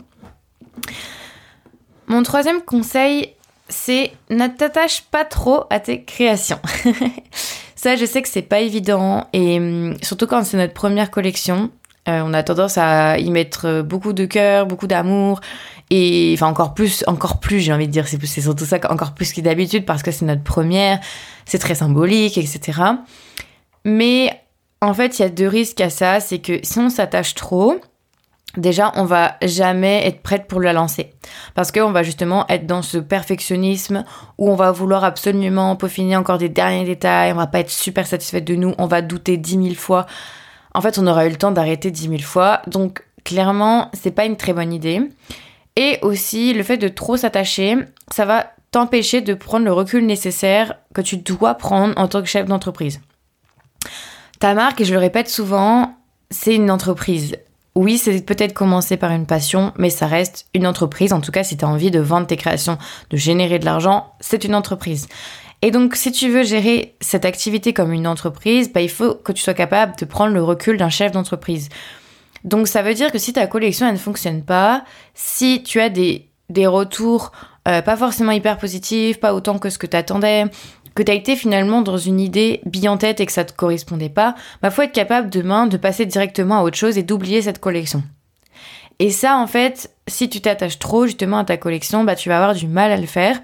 Mon 2.07 2.23
troisième 2.23 2.63
conseil, 2.63 3.35
c'est 3.69 4.13
ne 4.31 4.47
t'attache 4.47 5.03
pas 5.03 5.25
trop 5.25 5.65
à 5.71 5.81
tes 5.81 6.05
créations. 6.05 6.61
Ça, 7.75 7.97
je 7.97 8.07
sais 8.07 8.23
que 8.23 8.29
c'est 8.29 8.43
pas 8.43 8.61
évident 8.61 9.27
et 9.33 9.59
hum, 9.59 9.97
surtout 10.03 10.29
quand 10.29 10.45
c'est 10.45 10.57
notre 10.57 10.75
première 10.75 11.11
collection, 11.11 11.71
euh, 12.09 12.23
on 12.25 12.33
a 12.33 12.45
tendance 12.45 12.79
à 12.79 13.19
y 13.19 13.31
mettre 13.31 13.83
beaucoup 13.83 14.13
de 14.13 14.25
cœur, 14.25 14.67
beaucoup 14.67 14.87
d'amour 14.87 15.41
et 15.91 16.33
enfin 16.35 16.47
encore 16.47 16.75
plus, 16.75 17.03
encore 17.07 17.41
plus, 17.41 17.61
j'ai 17.61 17.73
envie 17.73 17.89
de 17.89 17.93
dire, 17.93 18.07
c'est 18.07 18.41
surtout 18.41 18.65
ça, 18.65 18.79
encore 18.89 19.15
plus 19.15 19.33
que 19.33 19.41
d'habitude 19.41 19.85
parce 19.85 20.03
que 20.03 20.13
c'est 20.13 20.25
notre 20.25 20.43
première, 20.45 21.01
c'est 21.45 21.59
très 21.59 21.75
symbolique, 21.75 22.39
etc. 22.39 22.81
Mais 23.85 24.31
en 24.81 24.95
fait, 24.95 25.19
il 25.19 25.23
y 25.23 25.25
a 25.25 25.29
deux 25.29 25.49
risques 25.49 25.81
à 25.81 25.91
ça. 25.91 26.21
C'est 26.21 26.39
que 26.39 26.61
si 26.63 26.79
on 26.79 26.91
s'attache 26.91 27.35
trop, 27.35 27.81
déjà, 28.57 28.93
on 28.97 29.05
va 29.05 29.37
jamais 29.43 30.07
être 30.07 30.23
prête 30.23 30.47
pour 30.47 30.61
la 30.61 30.73
lancer. 30.73 31.15
Parce 31.55 31.73
qu'on 31.73 31.93
va 31.93 32.03
justement 32.03 32.47
être 32.49 32.67
dans 32.67 32.83
ce 32.83 32.99
perfectionnisme 32.99 34.05
où 34.39 34.51
on 34.51 34.57
va 34.57 34.73
vouloir 34.73 35.05
absolument 35.05 35.77
peaufiner 35.77 36.17
encore 36.17 36.39
des 36.39 36.49
derniers 36.49 36.85
détails, 36.85 37.33
on 37.33 37.37
va 37.37 37.47
pas 37.47 37.61
être 37.61 37.71
super 37.71 38.07
satisfait 38.07 38.41
de 38.41 38.55
nous, 38.55 38.75
on 38.79 38.87
va 38.87 39.03
douter 39.03 39.37
dix 39.37 39.57
mille 39.57 39.77
fois. 39.77 40.07
En 40.75 40.81
fait, 40.81 40.99
on 40.99 41.07
aura 41.07 41.27
eu 41.27 41.31
le 41.31 41.37
temps 41.37 41.53
d'arrêter 41.53 41.91
dix 41.91 42.09
mille 42.09 42.25
fois. 42.25 42.63
Donc, 42.67 43.05
clairement, 43.25 43.91
c'est 43.93 44.11
pas 44.11 44.25
une 44.25 44.37
très 44.37 44.53
bonne 44.53 44.73
idée. 44.73 45.01
Et 45.77 45.99
aussi, 46.03 46.53
le 46.53 46.63
fait 46.63 46.77
de 46.77 46.89
trop 46.89 47.17
s'attacher, 47.17 47.77
ça 48.11 48.25
va 48.25 48.53
t'empêcher 48.73 49.21
de 49.21 49.35
prendre 49.35 49.65
le 49.65 49.73
recul 49.73 50.05
nécessaire 50.05 50.75
que 50.95 51.01
tu 51.01 51.19
dois 51.19 51.55
prendre 51.55 51.95
en 51.97 52.09
tant 52.09 52.21
que 52.21 52.29
chef 52.29 52.47
d'entreprise. 52.47 53.01
Ta 54.41 54.55
marque, 54.55 54.81
et 54.81 54.85
je 54.85 54.93
le 54.93 54.99
répète 54.99 55.29
souvent, 55.29 55.97
c'est 56.31 56.55
une 56.55 56.71
entreprise. 56.71 57.37
Oui, 57.75 57.97
c'est 57.97 58.25
peut-être 58.25 58.53
commencer 58.53 58.97
par 58.97 59.13
une 59.13 59.27
passion, 59.27 59.73
mais 59.79 59.89
ça 59.89 60.07
reste 60.07 60.47
une 60.53 60.67
entreprise. 60.67 61.13
En 61.13 61.21
tout 61.21 61.33
cas, 61.33 61.43
si 61.43 61.57
tu 61.57 61.65
as 61.65 61.69
envie 61.69 61.91
de 61.91 62.01
vendre 62.01 62.27
tes 62.27 62.37
créations, 62.37 62.77
de 63.11 63.17
générer 63.17 63.59
de 63.59 63.65
l'argent, 63.65 64.13
c'est 64.21 64.45
une 64.45 64.55
entreprise. 64.55 65.09
Et 65.63 65.71
donc, 65.71 65.95
si 65.95 66.11
tu 66.13 66.29
veux 66.29 66.43
gérer 66.43 66.97
cette 67.01 67.25
activité 67.25 67.73
comme 67.73 67.93
une 67.93 68.07
entreprise, 68.07 68.73
bah, 68.73 68.81
il 68.81 68.91
faut 68.91 69.15
que 69.15 69.33
tu 69.33 69.43
sois 69.43 69.55
capable 69.55 69.97
de 69.97 70.05
prendre 70.05 70.35
le 70.35 70.43
recul 70.43 70.77
d'un 70.77 70.91
chef 70.91 71.13
d'entreprise. 71.13 71.69
Donc, 72.45 72.67
ça 72.67 72.83
veut 72.83 72.95
dire 72.95 73.13
que 73.13 73.19
si 73.19 73.33
ta 73.33 73.47
collection 73.47 73.87
elle 73.87 73.95
ne 73.95 73.99
fonctionne 73.99 74.43
pas, 74.43 74.85
si 75.15 75.63
tu 75.63 75.81
as 75.81 75.89
des, 75.89 76.29
des 76.51 76.67
retours 76.67 77.31
euh, 77.69 77.81
pas 77.81 77.97
forcément 77.97 78.33
hyper 78.33 78.59
positifs, 78.59 79.21
pas 79.21 79.35
autant 79.35 79.59
que 79.59 79.71
ce 79.71 79.79
que 79.79 79.87
tu 79.87 79.97
attendais, 79.97 80.47
que 80.95 81.03
tu 81.03 81.11
as 81.11 81.15
été 81.15 81.37
finalement 81.37 81.83
dans 81.83 81.99
une 81.99 82.21
idée 82.21 82.61
bien 82.65 82.93
en 82.93 82.99
tête 82.99 83.21
et 83.21 83.27
que 83.27 83.33
ça 83.33 83.45
te 83.45 83.53
correspondait 83.53 84.09
pas, 84.09 84.35
bah 84.63 84.71
faut 84.71 84.83
être 84.83 84.93
capable 84.93 85.31
demain 85.31 85.67
de 85.67 85.77
passer 85.77 86.07
directement 86.07 86.59
à 86.59 86.63
autre 86.63 86.77
chose 86.77 86.99
et 86.99 87.03
d'oublier 87.03 87.43
cette 87.43 87.61
collection. 87.61 88.03
Et 88.99 89.11
ça, 89.11 89.37
en 89.37 89.47
fait, 89.47 89.91
si 90.07 90.29
tu 90.29 90.41
t'attaches 90.41 90.79
trop 90.79 91.07
justement 91.07 91.39
à 91.39 91.45
ta 91.45 91.57
collection, 91.57 92.05
bah 92.05 92.15
tu 92.15 92.29
vas 92.29 92.37
avoir 92.37 92.55
du 92.55 92.67
mal 92.67 92.93
à 92.93 92.97
le 92.97 93.07
faire. 93.07 93.41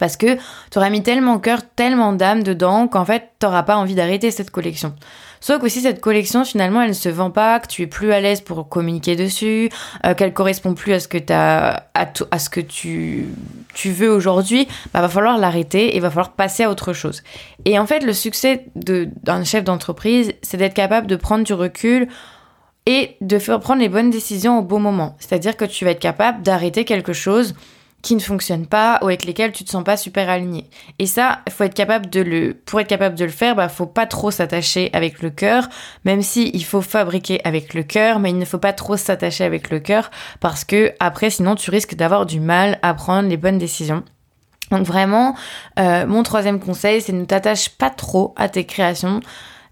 Parce 0.00 0.16
que 0.16 0.34
tu 0.70 0.78
auras 0.78 0.90
mis 0.90 1.02
tellement 1.02 1.38
cœur, 1.38 1.60
tellement 1.76 2.12
d'âme 2.12 2.42
dedans 2.42 2.88
qu'en 2.88 3.04
fait, 3.04 3.30
tu 3.38 3.46
n'auras 3.46 3.62
pas 3.62 3.76
envie 3.76 3.94
d'arrêter 3.94 4.30
cette 4.30 4.50
collection. 4.50 4.94
Sauf 5.44 5.60
que 5.60 5.68
si 5.68 5.82
cette 5.82 6.00
collection, 6.00 6.42
finalement, 6.42 6.80
elle 6.80 6.88
ne 6.88 6.94
se 6.94 7.10
vend 7.10 7.30
pas, 7.30 7.60
que 7.60 7.66
tu 7.66 7.82
es 7.82 7.86
plus 7.86 8.14
à 8.14 8.20
l'aise 8.22 8.40
pour 8.40 8.66
communiquer 8.66 9.14
dessus, 9.14 9.68
euh, 10.06 10.14
qu'elle 10.14 10.32
correspond 10.32 10.72
plus 10.72 10.94
à 10.94 11.00
ce 11.00 11.06
que, 11.06 11.18
as, 11.30 11.84
à, 11.92 12.38
ce 12.38 12.48
que 12.48 12.60
tu, 12.60 13.26
tu 13.74 13.90
veux 13.90 14.10
aujourd'hui, 14.10 14.66
bah, 14.94 15.02
va 15.02 15.08
falloir 15.10 15.36
l'arrêter 15.36 15.98
et 15.98 16.00
va 16.00 16.08
falloir 16.08 16.32
passer 16.32 16.62
à 16.62 16.70
autre 16.70 16.94
chose. 16.94 17.22
Et 17.66 17.78
en 17.78 17.84
fait, 17.84 18.00
le 18.00 18.14
succès 18.14 18.64
d'un 18.74 19.44
chef 19.44 19.64
d'entreprise, 19.64 20.32
c'est 20.40 20.56
d'être 20.56 20.72
capable 20.72 21.08
de 21.08 21.16
prendre 21.16 21.44
du 21.44 21.52
recul 21.52 22.08
et 22.86 23.18
de 23.20 23.38
faire 23.38 23.60
prendre 23.60 23.82
les 23.82 23.90
bonnes 23.90 24.08
décisions 24.08 24.60
au 24.60 24.62
bon 24.62 24.80
moment. 24.80 25.14
C'est-à-dire 25.18 25.58
que 25.58 25.66
tu 25.66 25.84
vas 25.84 25.90
être 25.90 26.00
capable 26.00 26.40
d'arrêter 26.40 26.86
quelque 26.86 27.12
chose 27.12 27.54
qui 28.04 28.14
ne 28.14 28.20
fonctionnent 28.20 28.66
pas 28.66 28.98
ou 29.00 29.06
avec 29.06 29.24
lesquels 29.24 29.50
tu 29.50 29.64
te 29.64 29.70
sens 29.70 29.82
pas 29.82 29.96
super 29.96 30.28
aligné. 30.28 30.68
Et 30.98 31.06
ça, 31.06 31.40
faut 31.48 31.64
être 31.64 31.74
capable 31.74 32.10
de 32.10 32.20
le, 32.20 32.54
pour 32.54 32.78
être 32.78 32.86
capable 32.86 33.16
de 33.16 33.24
le 33.24 33.30
faire, 33.30 33.56
bah, 33.56 33.70
faut 33.70 33.86
pas 33.86 34.06
trop 34.06 34.30
s'attacher 34.30 34.90
avec 34.92 35.22
le 35.22 35.30
cœur, 35.30 35.68
même 36.04 36.20
si 36.20 36.50
il 36.52 36.64
faut 36.64 36.82
fabriquer 36.82 37.40
avec 37.44 37.72
le 37.72 37.82
cœur, 37.82 38.20
mais 38.20 38.28
il 38.28 38.38
ne 38.38 38.44
faut 38.44 38.58
pas 38.58 38.74
trop 38.74 38.98
s'attacher 38.98 39.42
avec 39.42 39.70
le 39.70 39.80
cœur 39.80 40.10
parce 40.40 40.64
que 40.64 40.92
après, 41.00 41.30
sinon, 41.30 41.54
tu 41.54 41.70
risques 41.70 41.94
d'avoir 41.94 42.26
du 42.26 42.40
mal 42.40 42.78
à 42.82 42.92
prendre 42.92 43.26
les 43.26 43.38
bonnes 43.38 43.58
décisions. 43.58 44.04
Donc 44.70 44.86
vraiment, 44.86 45.34
euh, 45.78 46.06
mon 46.06 46.22
troisième 46.22 46.60
conseil, 46.60 47.00
c'est 47.00 47.12
ne 47.12 47.24
t'attache 47.24 47.70
pas 47.70 47.90
trop 47.90 48.34
à 48.36 48.50
tes 48.50 48.64
créations. 48.64 49.20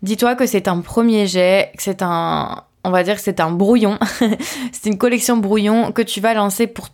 Dis-toi 0.00 0.36
que 0.36 0.46
c'est 0.46 0.68
un 0.68 0.80
premier 0.80 1.26
jet, 1.26 1.70
que 1.76 1.82
c'est 1.82 2.00
un, 2.00 2.64
on 2.82 2.90
va 2.90 3.02
dire 3.02 3.16
que 3.16 3.22
c'est 3.22 3.40
un 3.40 3.50
brouillon. 3.50 3.98
c'est 4.72 4.88
une 4.88 4.98
collection 4.98 5.36
brouillon 5.36 5.92
que 5.92 6.00
tu 6.00 6.20
vas 6.22 6.32
lancer 6.32 6.66
pour 6.66 6.88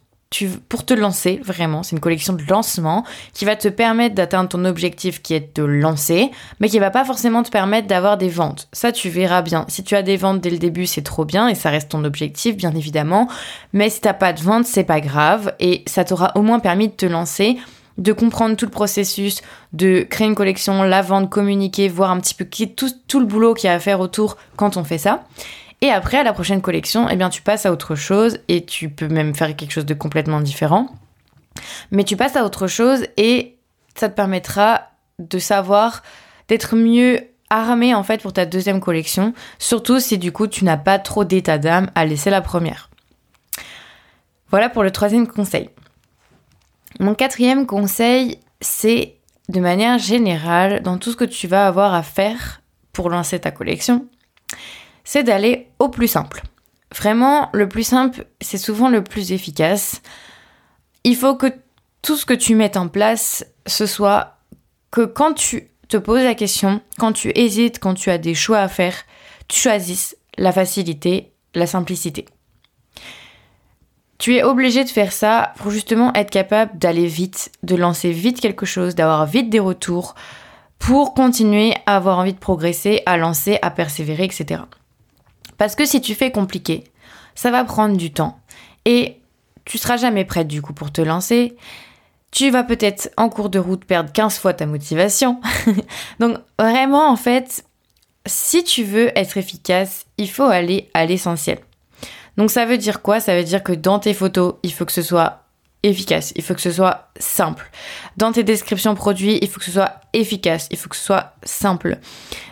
pour 0.69 0.85
te 0.85 0.93
lancer, 0.93 1.41
vraiment, 1.43 1.83
c'est 1.83 1.97
une 1.97 2.01
collection 2.01 2.35
de 2.35 2.43
lancement 2.49 3.05
qui 3.33 3.45
va 3.45 3.57
te 3.57 3.69
permettre 3.69 4.15
d'atteindre 4.15 4.51
ton 4.51 4.65
objectif 4.67 5.23
qui 5.23 5.35
est 5.35 5.57
de 5.57 5.63
lancer, 5.63 6.31
mais 6.61 6.69
qui 6.69 6.79
va 6.79 6.91
pas 6.91 7.05
forcément 7.05 7.43
te 7.43 7.51
permettre 7.51 7.89
d'avoir 7.89 8.19
des 8.19 8.29
ventes. 8.29 8.69
Ça, 8.73 8.93
tu 8.93 9.09
verras 9.09 9.43
bien. 9.43 9.65
Si 9.69 9.83
tu 9.83 9.97
as 9.97 10.03
des 10.03 10.17
ventes 10.17 10.41
dès 10.41 10.51
le 10.51 10.59
début, 10.59 10.87
c'est 10.87 11.03
trop 11.03 11.25
bien 11.25 11.49
et 11.49 11.55
ça 11.55 11.71
reste 11.71 11.91
ton 11.91 12.05
objectif, 12.05 12.57
bien 12.57 12.75
évidemment. 12.75 13.29
Mais 13.73 13.89
si 13.89 14.01
t'as 14.01 14.13
pas 14.13 14.33
de 14.33 14.43
ventes, 14.43 14.67
c'est 14.67 14.85
pas 14.85 15.01
grave 15.01 15.55
et 15.61 15.83
ça 15.87 16.05
t'aura 16.05 16.33
au 16.35 16.43
moins 16.43 16.61
permis 16.61 16.89
de 16.89 16.95
te 16.95 17.07
lancer 17.07 17.57
de 17.97 18.13
comprendre 18.13 18.57
tout 18.57 18.65
le 18.65 18.71
processus, 18.71 19.43
de 19.73 20.07
créer 20.09 20.29
une 20.29 20.37
collection, 20.37 20.85
la 20.85 21.03
vente, 21.03 21.29
communiquer, 21.29 21.89
voir 21.89 22.13
un 22.13 22.21
petit 22.21 22.35
peu 22.35 22.45
tout, 22.45 22.91
tout 23.09 23.21
le 23.21 23.27
boulot 23.27 23.55
qu'il 23.55 23.67
y 23.67 23.71
a 23.71 23.75
à 23.75 23.81
faire 23.81 23.99
autour 24.01 24.37
quand 24.57 24.77
on 24.77 24.85
fait 24.85 24.99
ça. 24.99 25.25
Et 25.81 25.91
après, 25.91 26.19
à 26.19 26.23
la 26.23 26.33
prochaine 26.33 26.61
collection, 26.61 27.09
eh 27.09 27.17
bien, 27.17 27.31
tu 27.31 27.43
passes 27.43 27.67
à 27.67 27.73
autre 27.73 27.95
chose 27.95 28.39
et 28.49 28.65
tu 28.65 28.89
peux 28.89 29.09
même 29.09 29.35
faire 29.35 29.55
quelque 29.55 29.73
chose 29.73 29.87
de 29.87 29.95
complètement 29.95 30.41
différent. 30.41 30.89
Mais 31.91 32.05
tu 32.05 32.17
passes 32.17 32.37
à 32.37 32.45
autre 32.45 32.67
chose 32.67 33.07
et 33.17 33.57
ça 33.95 34.09
te 34.09 34.15
permettra 34.15 34.89
de 35.19 35.39
savoir, 35.39 36.03
d'être 36.49 36.77
mieux 36.77 37.21
armé 37.51 37.95
en 37.95 38.03
fait 38.03 38.21
pour 38.21 38.33
ta 38.33 38.47
deuxième 38.47 38.81
collection, 38.81 39.33
surtout 39.59 40.01
si 40.01 40.19
du 40.19 40.33
coup 40.33 40.47
tu 40.47 40.65
n'as 40.65 40.77
pas 40.77 40.99
trop 40.99 41.25
d'état 41.25 41.59
d'âme 41.59 41.91
à 41.95 42.05
laisser 42.05 42.31
la 42.31 42.41
première. 42.41 42.91
Voilà 44.51 44.69
pour 44.69 44.83
le 44.83 44.91
troisième 44.91 45.27
conseil. 45.27 45.71
Mon 47.01 47.15
quatrième 47.15 47.67
conseil, 47.67 48.39
c'est 48.61 49.17
de 49.49 49.61
manière 49.61 49.99
générale, 49.99 50.83
dans 50.83 50.99
tout 50.99 51.13
ce 51.13 51.17
que 51.17 51.25
tu 51.25 51.47
vas 51.47 51.67
avoir 51.67 51.95
à 51.95 52.03
faire 52.03 52.61
pour 52.93 53.09
lancer 53.09 53.39
ta 53.39 53.51
collection, 53.51 54.07
c'est 55.09 55.23
d'aller 55.23 55.71
au 55.79 55.89
plus 55.89 56.07
simple. 56.07 56.43
Vraiment, 56.95 57.49
le 57.55 57.67
plus 57.67 57.83
simple, 57.83 58.27
c'est 58.43 58.59
souvent 58.59 58.91
le 58.91 59.03
plus 59.03 59.33
efficace. 59.33 60.03
Il 61.03 61.17
faut 61.17 61.35
que 61.35 61.47
tout 62.03 62.15
ce 62.15 62.27
que 62.27 62.35
tu 62.35 62.55
mettes 62.55 62.77
en 62.77 62.89
place, 62.89 63.47
ce 63.65 63.87
soit 63.87 64.37
que 64.91 65.07
quand 65.07 65.33
tu 65.33 65.71
te 65.89 65.97
poses 65.97 66.25
la 66.25 66.35
question, 66.35 66.83
quand 66.99 67.15
tu 67.15 67.33
hésites, 67.35 67.79
quand 67.79 67.95
tu 67.95 68.11
as 68.11 68.19
des 68.19 68.35
choix 68.35 68.59
à 68.59 68.69
faire, 68.69 68.97
tu 69.49 69.59
choisisses 69.59 70.15
la 70.37 70.53
facilité, 70.53 71.33
la 71.55 71.67
simplicité. 71.67 72.27
Tu 74.19 74.37
es 74.37 74.43
obligé 74.43 74.85
de 74.85 74.91
faire 74.91 75.13
ça 75.13 75.55
pour 75.57 75.71
justement 75.71 76.13
être 76.13 76.31
capable 76.31 76.79
d'aller 76.79 77.07
vite, 77.07 77.51
de 77.63 77.77
lancer 77.77 78.11
vite 78.11 78.43
quelque 78.43 78.67
chose, 78.67 78.95
d'avoir 78.95 79.25
vite 79.25 79.49
des 79.49 79.59
retours, 79.59 80.15
pour 80.79 81.15
continuer 81.15 81.73
à 81.87 81.97
avoir 81.97 82.19
envie 82.19 82.35
de 82.35 82.39
progresser, 82.39 83.03
à 83.07 83.17
lancer, 83.17 83.59
à 83.63 83.71
persévérer, 83.71 84.25
etc. 84.25 84.65
Parce 85.59 85.75
que 85.75 85.85
si 85.85 86.01
tu 86.01 86.15
fais 86.15 86.31
compliqué, 86.31 86.85
ça 87.35 87.51
va 87.51 87.65
prendre 87.65 87.97
du 87.97 88.13
temps 88.13 88.41
et 88.85 89.21
tu 89.65 89.77
seras 89.77 89.99
jamais 89.99 90.25
prête 90.25 90.49
du 90.49 90.63
coup 90.63 90.73
pour 90.73 90.91
te 90.91 91.03
lancer. 91.03 91.57
Tu 92.31 92.51
vas 92.51 92.63
peut-être 92.63 93.11
en 93.17 93.29
cours 93.29 93.51
de 93.51 93.59
route 93.59 93.85
perdre 93.85 94.13
15 94.13 94.39
fois 94.39 94.55
ta 94.55 94.67
motivation. 94.67 95.41
Donc 96.21 96.39
vraiment 96.59 97.11
en 97.11 97.17
fait, 97.17 97.65
si 98.25 98.65
tu 98.65 98.85
veux 98.85 99.11
être 99.19 99.37
efficace, 99.37 100.07
il 100.17 100.31
faut 100.31 100.45
aller 100.45 100.89
à 100.95 101.05
l'essentiel. 101.05 101.59
Donc 102.37 102.51
ça 102.51 102.65
veut 102.65 102.79
dire 102.79 103.03
quoi? 103.03 103.21
Ça 103.21 103.37
veut 103.37 103.45
dire 103.45 103.63
que 103.63 103.73
dans 103.73 103.99
tes 103.99 104.15
photos, 104.15 104.55
il 104.63 104.73
faut 104.73 104.85
que 104.85 104.93
ce 104.93 105.03
soit 105.03 105.48
efficace, 105.83 106.33
il 106.35 106.43
faut 106.43 106.55
que 106.55 106.61
ce 106.61 106.73
soit 106.73 107.09
simple. 107.19 107.71
Dans 108.17 108.33
tes 108.33 108.43
descriptions 108.43 108.95
produits, 108.95 109.39
il 109.41 109.49
faut 109.49 109.59
que 109.59 109.65
ce 109.65 109.71
soit 109.71 110.01
efficace, 110.13 110.69
il 110.71 110.79
faut 110.79 110.89
que 110.89 110.97
ce 110.97 111.05
soit 111.05 111.35
simple. 111.45 111.99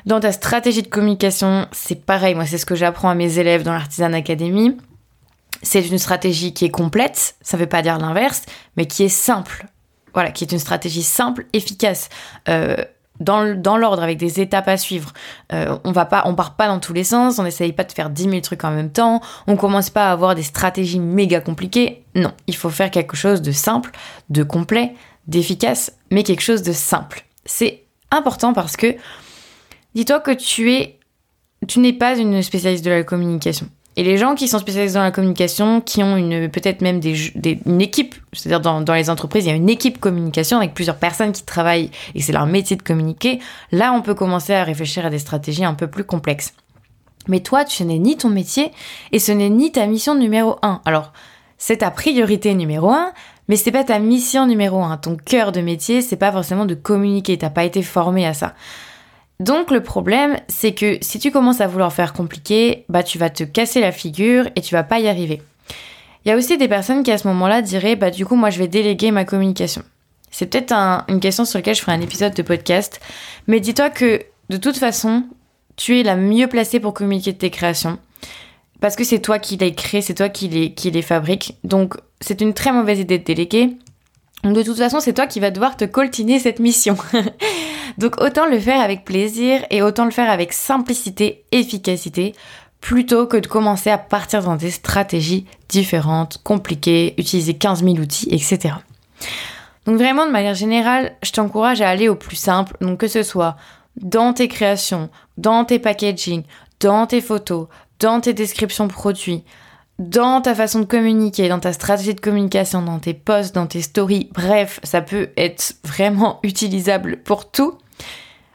Dans 0.04 0.20
ta 0.20 0.32
stratégie 0.32 0.82
de 0.82 0.88
communication, 0.88 1.66
c'est 1.72 2.04
pareil, 2.04 2.34
moi 2.34 2.46
c'est 2.46 2.58
ce 2.58 2.66
que 2.66 2.76
j'apprends 2.76 3.10
à 3.10 3.14
mes 3.14 3.38
élèves 3.38 3.62
dans 3.62 3.72
l'Artisan 3.72 4.12
Academy. 4.12 4.76
C'est 5.62 5.88
une 5.88 5.98
stratégie 5.98 6.52
qui 6.52 6.64
est 6.64 6.70
complète, 6.70 7.36
ça 7.40 7.56
ne 7.56 7.62
veut 7.62 7.68
pas 7.68 7.82
dire 7.82 7.98
l'inverse, 7.98 8.42
mais 8.76 8.86
qui 8.86 9.02
est 9.02 9.08
simple. 9.08 9.66
Voilà, 10.14 10.30
qui 10.30 10.44
est 10.44 10.52
une 10.52 10.58
stratégie 10.58 11.02
simple, 11.02 11.46
efficace. 11.52 12.08
Euh, 12.48 12.76
dans, 13.20 13.76
l'ordre 13.76 14.02
avec 14.02 14.18
des 14.18 14.40
étapes 14.40 14.68
à 14.68 14.76
suivre. 14.76 15.12
Euh, 15.52 15.78
on 15.84 15.92
va 15.92 16.04
pas, 16.04 16.22
on 16.26 16.34
part 16.34 16.56
pas 16.56 16.68
dans 16.68 16.80
tous 16.80 16.92
les 16.92 17.04
sens, 17.04 17.38
on 17.38 17.44
n'essaye 17.44 17.72
pas 17.72 17.84
de 17.84 17.92
faire 17.92 18.10
10 18.10 18.24
000 18.24 18.40
trucs 18.40 18.64
en 18.64 18.70
même 18.70 18.90
temps, 18.90 19.20
on 19.46 19.56
commence 19.56 19.90
pas 19.90 20.08
à 20.08 20.12
avoir 20.12 20.34
des 20.34 20.42
stratégies 20.42 21.00
méga 21.00 21.40
compliquées. 21.40 22.04
Non, 22.16 22.32
il 22.46 22.56
faut 22.56 22.70
faire 22.70 22.90
quelque 22.90 23.14
chose 23.14 23.42
de 23.42 23.52
simple, 23.52 23.92
de 24.30 24.42
complet, 24.42 24.94
d'efficace, 25.26 25.92
mais 26.10 26.22
quelque 26.22 26.40
chose 26.40 26.62
de 26.62 26.72
simple. 26.72 27.24
C'est 27.44 27.84
important 28.10 28.54
parce 28.54 28.76
que 28.76 28.96
dis-toi 29.94 30.20
que 30.20 30.30
tu 30.30 30.72
es, 30.72 30.98
tu 31.68 31.78
n'es 31.78 31.92
pas 31.92 32.16
une 32.16 32.42
spécialiste 32.42 32.84
de 32.84 32.90
la 32.90 33.04
communication. 33.04 33.68
Et 33.96 34.02
les 34.02 34.16
gens 34.16 34.34
qui 34.34 34.48
sont 34.48 34.58
spécialisés 34.58 34.94
dans 34.94 35.02
la 35.02 35.10
communication, 35.10 35.82
qui 35.82 36.02
ont 36.02 36.16
une 36.16 36.50
peut-être 36.50 36.80
même 36.80 37.00
une 37.04 37.80
équipe, 37.82 38.14
c'est-à-dire 38.32 38.60
dans, 38.60 38.80
dans, 38.80 38.94
les 38.94 39.10
entreprises, 39.10 39.44
il 39.44 39.48
y 39.48 39.52
a 39.52 39.54
une 39.54 39.70
équipe 39.70 39.98
communication 39.98 40.56
avec 40.56 40.72
plusieurs 40.72 40.96
personnes 40.96 41.32
qui 41.32 41.44
travaillent 41.44 41.90
et 42.14 42.22
c'est 42.22 42.32
leur 42.32 42.46
métier 42.46 42.76
de 42.76 42.82
communiquer, 42.82 43.40
là 43.72 43.92
on 43.94 44.02
peut 44.02 44.14
commencer 44.14 44.54
à 44.54 44.64
réfléchir 44.64 45.04
à 45.04 45.10
des 45.10 45.18
stratégies 45.18 45.64
un 45.64 45.74
peu 45.74 45.86
plus 45.86 46.04
complexes. 46.04 46.54
Mais 47.28 47.40
toi, 47.40 47.64
ce 47.66 47.82
n'est 47.84 47.98
ni 47.98 48.16
ton 48.16 48.28
métier 48.28 48.70
et 49.12 49.18
ce 49.18 49.32
n'est 49.32 49.50
ni 49.50 49.72
ta 49.72 49.86
mission 49.86 50.14
numéro 50.14 50.58
un. 50.62 50.80
Alors, 50.84 51.12
c'est 51.58 51.78
ta 51.78 51.90
priorité 51.90 52.54
numéro 52.54 52.90
un, 52.90 53.12
mais 53.48 53.56
c'est 53.56 53.72
pas 53.72 53.84
ta 53.84 53.98
mission 53.98 54.46
numéro 54.46 54.82
un. 54.82 54.96
Ton 54.96 55.16
cœur 55.16 55.52
de 55.52 55.60
métier, 55.60 56.02
c'est 56.02 56.16
pas 56.16 56.32
forcément 56.32 56.66
de 56.66 56.74
communiquer. 56.74 57.38
T'as 57.38 57.50
pas 57.50 57.64
été 57.64 57.82
formé 57.82 58.26
à 58.26 58.34
ça. 58.34 58.54
Donc 59.38 59.70
le 59.70 59.82
problème, 59.82 60.36
c'est 60.48 60.72
que 60.72 60.98
si 61.02 61.18
tu 61.18 61.30
commences 61.30 61.60
à 61.60 61.66
vouloir 61.66 61.92
faire 61.92 62.12
compliqué, 62.12 62.84
bah 62.88 63.02
tu 63.02 63.18
vas 63.18 63.30
te 63.30 63.44
casser 63.44 63.80
la 63.80 63.92
figure 63.92 64.48
et 64.56 64.62
tu 64.62 64.74
vas 64.74 64.82
pas 64.82 64.98
y 64.98 65.08
arriver. 65.08 65.42
Il 66.24 66.30
y 66.30 66.32
a 66.32 66.36
aussi 66.36 66.56
des 66.56 66.68
personnes 66.68 67.02
qui 67.02 67.12
à 67.12 67.18
ce 67.18 67.28
moment-là 67.28 67.62
diraient 67.62 67.96
bah 67.96 68.10
du 68.10 68.26
coup 68.26 68.34
moi 68.34 68.50
je 68.50 68.58
vais 68.58 68.68
déléguer 68.68 69.10
ma 69.10 69.24
communication. 69.24 69.82
C'est 70.30 70.46
peut-être 70.46 70.72
une 71.08 71.20
question 71.20 71.44
sur 71.44 71.58
laquelle 71.58 71.74
je 71.74 71.82
ferai 71.82 71.92
un 71.92 72.00
épisode 72.00 72.34
de 72.34 72.42
podcast, 72.42 73.00
mais 73.46 73.60
dis-toi 73.60 73.90
que 73.90 74.22
de 74.48 74.56
toute 74.56 74.76
façon, 74.76 75.24
tu 75.76 76.00
es 76.00 76.02
la 76.02 76.16
mieux 76.16 76.46
placée 76.46 76.80
pour 76.80 76.94
communiquer 76.94 77.32
de 77.32 77.38
tes 77.38 77.50
créations. 77.50 77.98
Parce 78.80 78.96
que 78.96 79.04
c'est 79.04 79.20
toi 79.20 79.38
qui 79.38 79.56
les 79.56 79.74
crée, 79.74 80.02
c'est 80.02 80.14
toi 80.14 80.28
qui 80.28 80.48
les, 80.48 80.74
qui 80.74 80.90
les 80.90 81.02
fabrique. 81.02 81.56
Donc 81.64 81.96
c'est 82.20 82.40
une 82.40 82.54
très 82.54 82.72
mauvaise 82.72 83.00
idée 83.00 83.18
de 83.18 83.24
déléguer. 83.24 83.76
De 84.44 84.62
toute 84.62 84.76
façon, 84.76 85.00
c'est 85.00 85.14
toi 85.14 85.26
qui 85.26 85.40
vas 85.40 85.50
devoir 85.50 85.76
te 85.76 85.84
coltiner 85.84 86.38
cette 86.38 86.60
mission. 86.60 86.96
Donc 87.98 88.20
autant 88.20 88.46
le 88.46 88.58
faire 88.60 88.80
avec 88.80 89.04
plaisir 89.04 89.64
et 89.70 89.82
autant 89.82 90.04
le 90.04 90.10
faire 90.10 90.30
avec 90.30 90.52
simplicité, 90.52 91.44
efficacité, 91.52 92.34
plutôt 92.80 93.26
que 93.26 93.36
de 93.38 93.46
commencer 93.46 93.90
à 93.90 93.98
partir 93.98 94.42
dans 94.42 94.56
des 94.56 94.70
stratégies 94.70 95.46
différentes, 95.68 96.38
compliquées, 96.44 97.14
utiliser 97.18 97.54
15 97.54 97.82
000 97.82 97.96
outils, 97.96 98.28
etc. 98.30 98.74
Donc 99.86 99.96
vraiment, 99.96 100.26
de 100.26 100.32
manière 100.32 100.54
générale, 100.54 101.16
je 101.22 101.32
t'encourage 101.32 101.80
à 101.80 101.88
aller 101.88 102.08
au 102.08 102.16
plus 102.16 102.36
simple, 102.36 102.76
donc 102.80 103.00
que 103.00 103.08
ce 103.08 103.22
soit 103.22 103.56
dans 103.96 104.32
tes 104.34 104.48
créations, 104.48 105.08
dans 105.38 105.64
tes 105.64 105.78
packaging, 105.78 106.42
dans 106.80 107.06
tes 107.06 107.20
photos, 107.20 107.68
dans 108.00 108.20
tes 108.20 108.32
descriptions 108.32 108.88
produits, 108.88 109.44
dans 109.98 110.40
ta 110.42 110.54
façon 110.54 110.80
de 110.80 110.84
communiquer, 110.84 111.48
dans 111.48 111.60
ta 111.60 111.72
stratégie 111.72 112.14
de 112.14 112.20
communication, 112.20 112.82
dans 112.82 112.98
tes 112.98 113.14
posts, 113.14 113.54
dans 113.54 113.66
tes 113.66 113.80
stories, 113.80 114.28
bref, 114.34 114.80
ça 114.82 115.00
peut 115.00 115.30
être 115.36 115.76
vraiment 115.84 116.40
utilisable 116.42 117.18
pour 117.18 117.50
tout, 117.50 117.78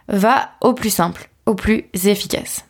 va 0.07 0.51
au 0.61 0.73
plus 0.73 0.89
simple, 0.89 1.29
au 1.45 1.55
plus 1.55 1.85
efficace. 2.05 2.65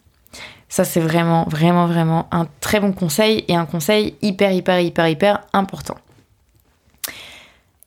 Ça, 0.70 0.86
c'est 0.86 1.02
vraiment, 1.02 1.46
vraiment, 1.50 1.86
vraiment 1.86 2.28
un 2.32 2.48
très 2.62 2.80
bon 2.80 2.94
conseil 2.94 3.44
et 3.50 3.56
un 3.56 3.66
conseil 3.66 4.16
hyper, 4.22 4.54
hyper, 4.54 4.80
hyper, 4.80 5.08
hyper 5.10 5.42
important. 5.52 5.98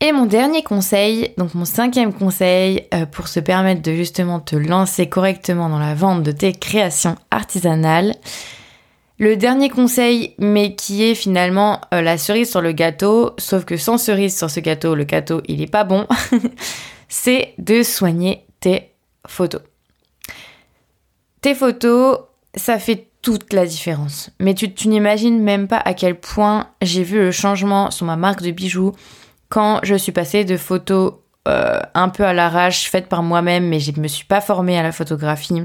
Et 0.01 0.11
mon 0.11 0.27
dernier 0.27 0.61
conseil, 0.61 1.33
donc 1.37 1.55
mon 1.55 1.65
cinquième 1.65 2.13
conseil 2.13 2.85
euh, 2.93 3.07
pour 3.07 3.27
se 3.27 3.39
permettre 3.39 3.81
de 3.81 3.93
justement 3.93 4.39
te 4.39 4.55
lancer 4.55 5.09
correctement 5.09 5.67
dans 5.67 5.79
la 5.79 5.95
vente 5.95 6.21
de 6.21 6.31
tes 6.31 6.53
créations 6.53 7.15
artisanales, 7.31 8.13
le 9.17 9.37
dernier 9.37 9.69
conseil, 9.69 10.35
mais 10.37 10.75
qui 10.75 11.03
est 11.03 11.15
finalement 11.15 11.81
euh, 11.93 12.01
la 12.01 12.17
cerise 12.17 12.49
sur 12.49 12.61
le 12.61 12.73
gâteau, 12.73 13.31
sauf 13.37 13.65
que 13.65 13.77
sans 13.77 13.97
cerise 13.97 14.37
sur 14.37 14.49
ce 14.49 14.59
gâteau, 14.59 14.95
le 14.95 15.05
gâteau 15.05 15.41
il 15.47 15.61
est 15.61 15.71
pas 15.71 15.83
bon, 15.83 16.07
c'est 17.07 17.53
de 17.57 17.81
soigner 17.83 18.45
tes 18.59 18.91
photos. 19.27 19.61
Tes 21.41 21.55
photos, 21.55 22.19
ça 22.55 22.79
fait 22.79 23.07
toute 23.21 23.53
la 23.53 23.65
différence. 23.65 24.31
Mais 24.39 24.53
tu, 24.53 24.69
n'imagines 24.87 25.41
même 25.41 25.67
pas 25.67 25.81
à 25.83 25.93
quel 25.93 26.19
point 26.19 26.67
j'ai 26.81 27.03
vu 27.03 27.17
le 27.17 27.31
changement 27.31 27.91
sur 27.91 28.05
ma 28.05 28.15
marque 28.15 28.41
de 28.41 28.51
bijoux 28.51 28.93
quand 29.49 29.79
je 29.83 29.95
suis 29.95 30.11
passée 30.11 30.43
de 30.43 30.57
photos 30.57 31.13
euh, 31.47 31.79
un 31.93 32.09
peu 32.09 32.23
à 32.23 32.33
l'arrache, 32.33 32.89
faites 32.89 33.07
par 33.07 33.23
moi-même, 33.23 33.67
mais 33.67 33.79
je 33.79 33.91
ne 33.91 33.99
me 33.99 34.07
suis 34.07 34.25
pas 34.25 34.41
formée 34.41 34.77
à 34.77 34.83
la 34.83 34.91
photographie 34.91 35.61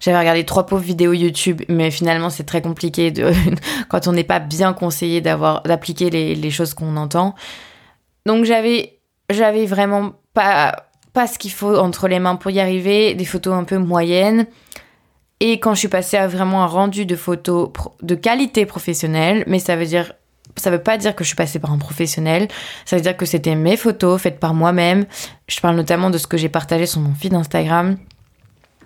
j'avais 0.00 0.18
regardé 0.18 0.44
trois 0.44 0.66
pauvres 0.66 0.82
vidéos 0.82 1.12
YouTube, 1.12 1.62
mais 1.68 1.90
finalement 1.90 2.30
c'est 2.30 2.44
très 2.44 2.62
compliqué 2.62 3.12
quand 3.88 4.08
on 4.08 4.12
n'est 4.12 4.24
pas 4.24 4.40
bien 4.40 4.72
conseillé 4.72 5.20
d'avoir 5.20 5.62
d'appliquer 5.62 6.10
les, 6.10 6.50
choses 6.50 6.74
qu'on 6.74 6.96
entend. 6.96 7.34
Donc 8.26 8.44
j'avais 8.44 8.98
vraiment 9.66 10.12
pas 10.34 10.86
pas 11.12 11.26
ce 11.26 11.38
qu'il 11.38 11.50
faut 11.50 11.76
entre 11.76 12.08
les 12.08 12.20
mains 12.20 12.36
pour 12.36 12.50
y 12.52 12.60
arriver, 12.60 13.14
des 13.14 13.24
photos 13.24 13.54
un 13.54 13.64
peu 13.64 13.78
moyennes. 13.78 14.46
Et 15.40 15.58
quand 15.58 15.74
je 15.74 15.80
suis 15.80 15.88
passée 15.88 16.16
à 16.16 16.28
vraiment 16.28 16.62
un 16.62 16.66
rendu 16.66 17.04
de 17.04 17.16
photos 17.16 17.70
de 18.00 18.14
qualité 18.14 18.64
professionnelle, 18.64 19.42
mais 19.46 19.58
ça 19.58 19.76
veut 19.76 19.86
dire 19.86 20.12
ça 20.56 20.70
veut 20.70 20.82
pas 20.82 20.98
dire 20.98 21.14
que 21.14 21.24
je 21.24 21.28
suis 21.28 21.36
passée 21.36 21.58
par 21.58 21.72
un 21.72 21.78
professionnel, 21.78 22.48
ça 22.84 22.96
veut 22.96 23.02
dire 23.02 23.16
que 23.16 23.26
c'était 23.26 23.54
mes 23.54 23.76
photos 23.76 24.20
faites 24.20 24.40
par 24.40 24.54
moi-même. 24.54 25.06
Je 25.48 25.60
parle 25.60 25.76
notamment 25.76 26.10
de 26.10 26.18
ce 26.18 26.26
que 26.26 26.36
j'ai 26.36 26.48
partagé 26.48 26.86
sur 26.86 27.00
mon 27.00 27.14
feed 27.14 27.34
Instagram 27.34 27.96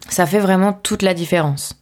ça 0.08 0.26
fait 0.26 0.38
vraiment 0.38 0.72
toute 0.72 1.02
la 1.02 1.14
différence. 1.14 1.76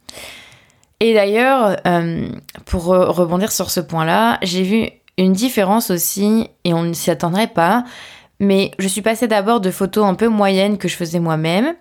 Et 0.99 1.13
d'ailleurs, 1.13 1.77
euh, 1.85 2.29
pour 2.65 2.85
rebondir 2.85 3.51
sur 3.51 3.69
ce 3.69 3.79
point-là, 3.79 4.39
j'ai 4.41 4.63
vu 4.63 4.89
une 5.17 5.33
différence 5.33 5.91
aussi, 5.91 6.47
et 6.63 6.73
on 6.73 6.83
ne 6.83 6.93
s'y 6.93 7.11
attendrait 7.11 7.47
pas, 7.47 7.83
mais 8.39 8.71
je 8.79 8.87
suis 8.87 9.01
passée 9.01 9.27
d'abord 9.27 9.61
de 9.61 9.71
photos 9.71 10.05
un 10.05 10.15
peu 10.15 10.27
moyennes 10.27 10.77
que 10.77 10.87
je 10.87 10.95
faisais 10.95 11.19
moi-même, 11.19 11.75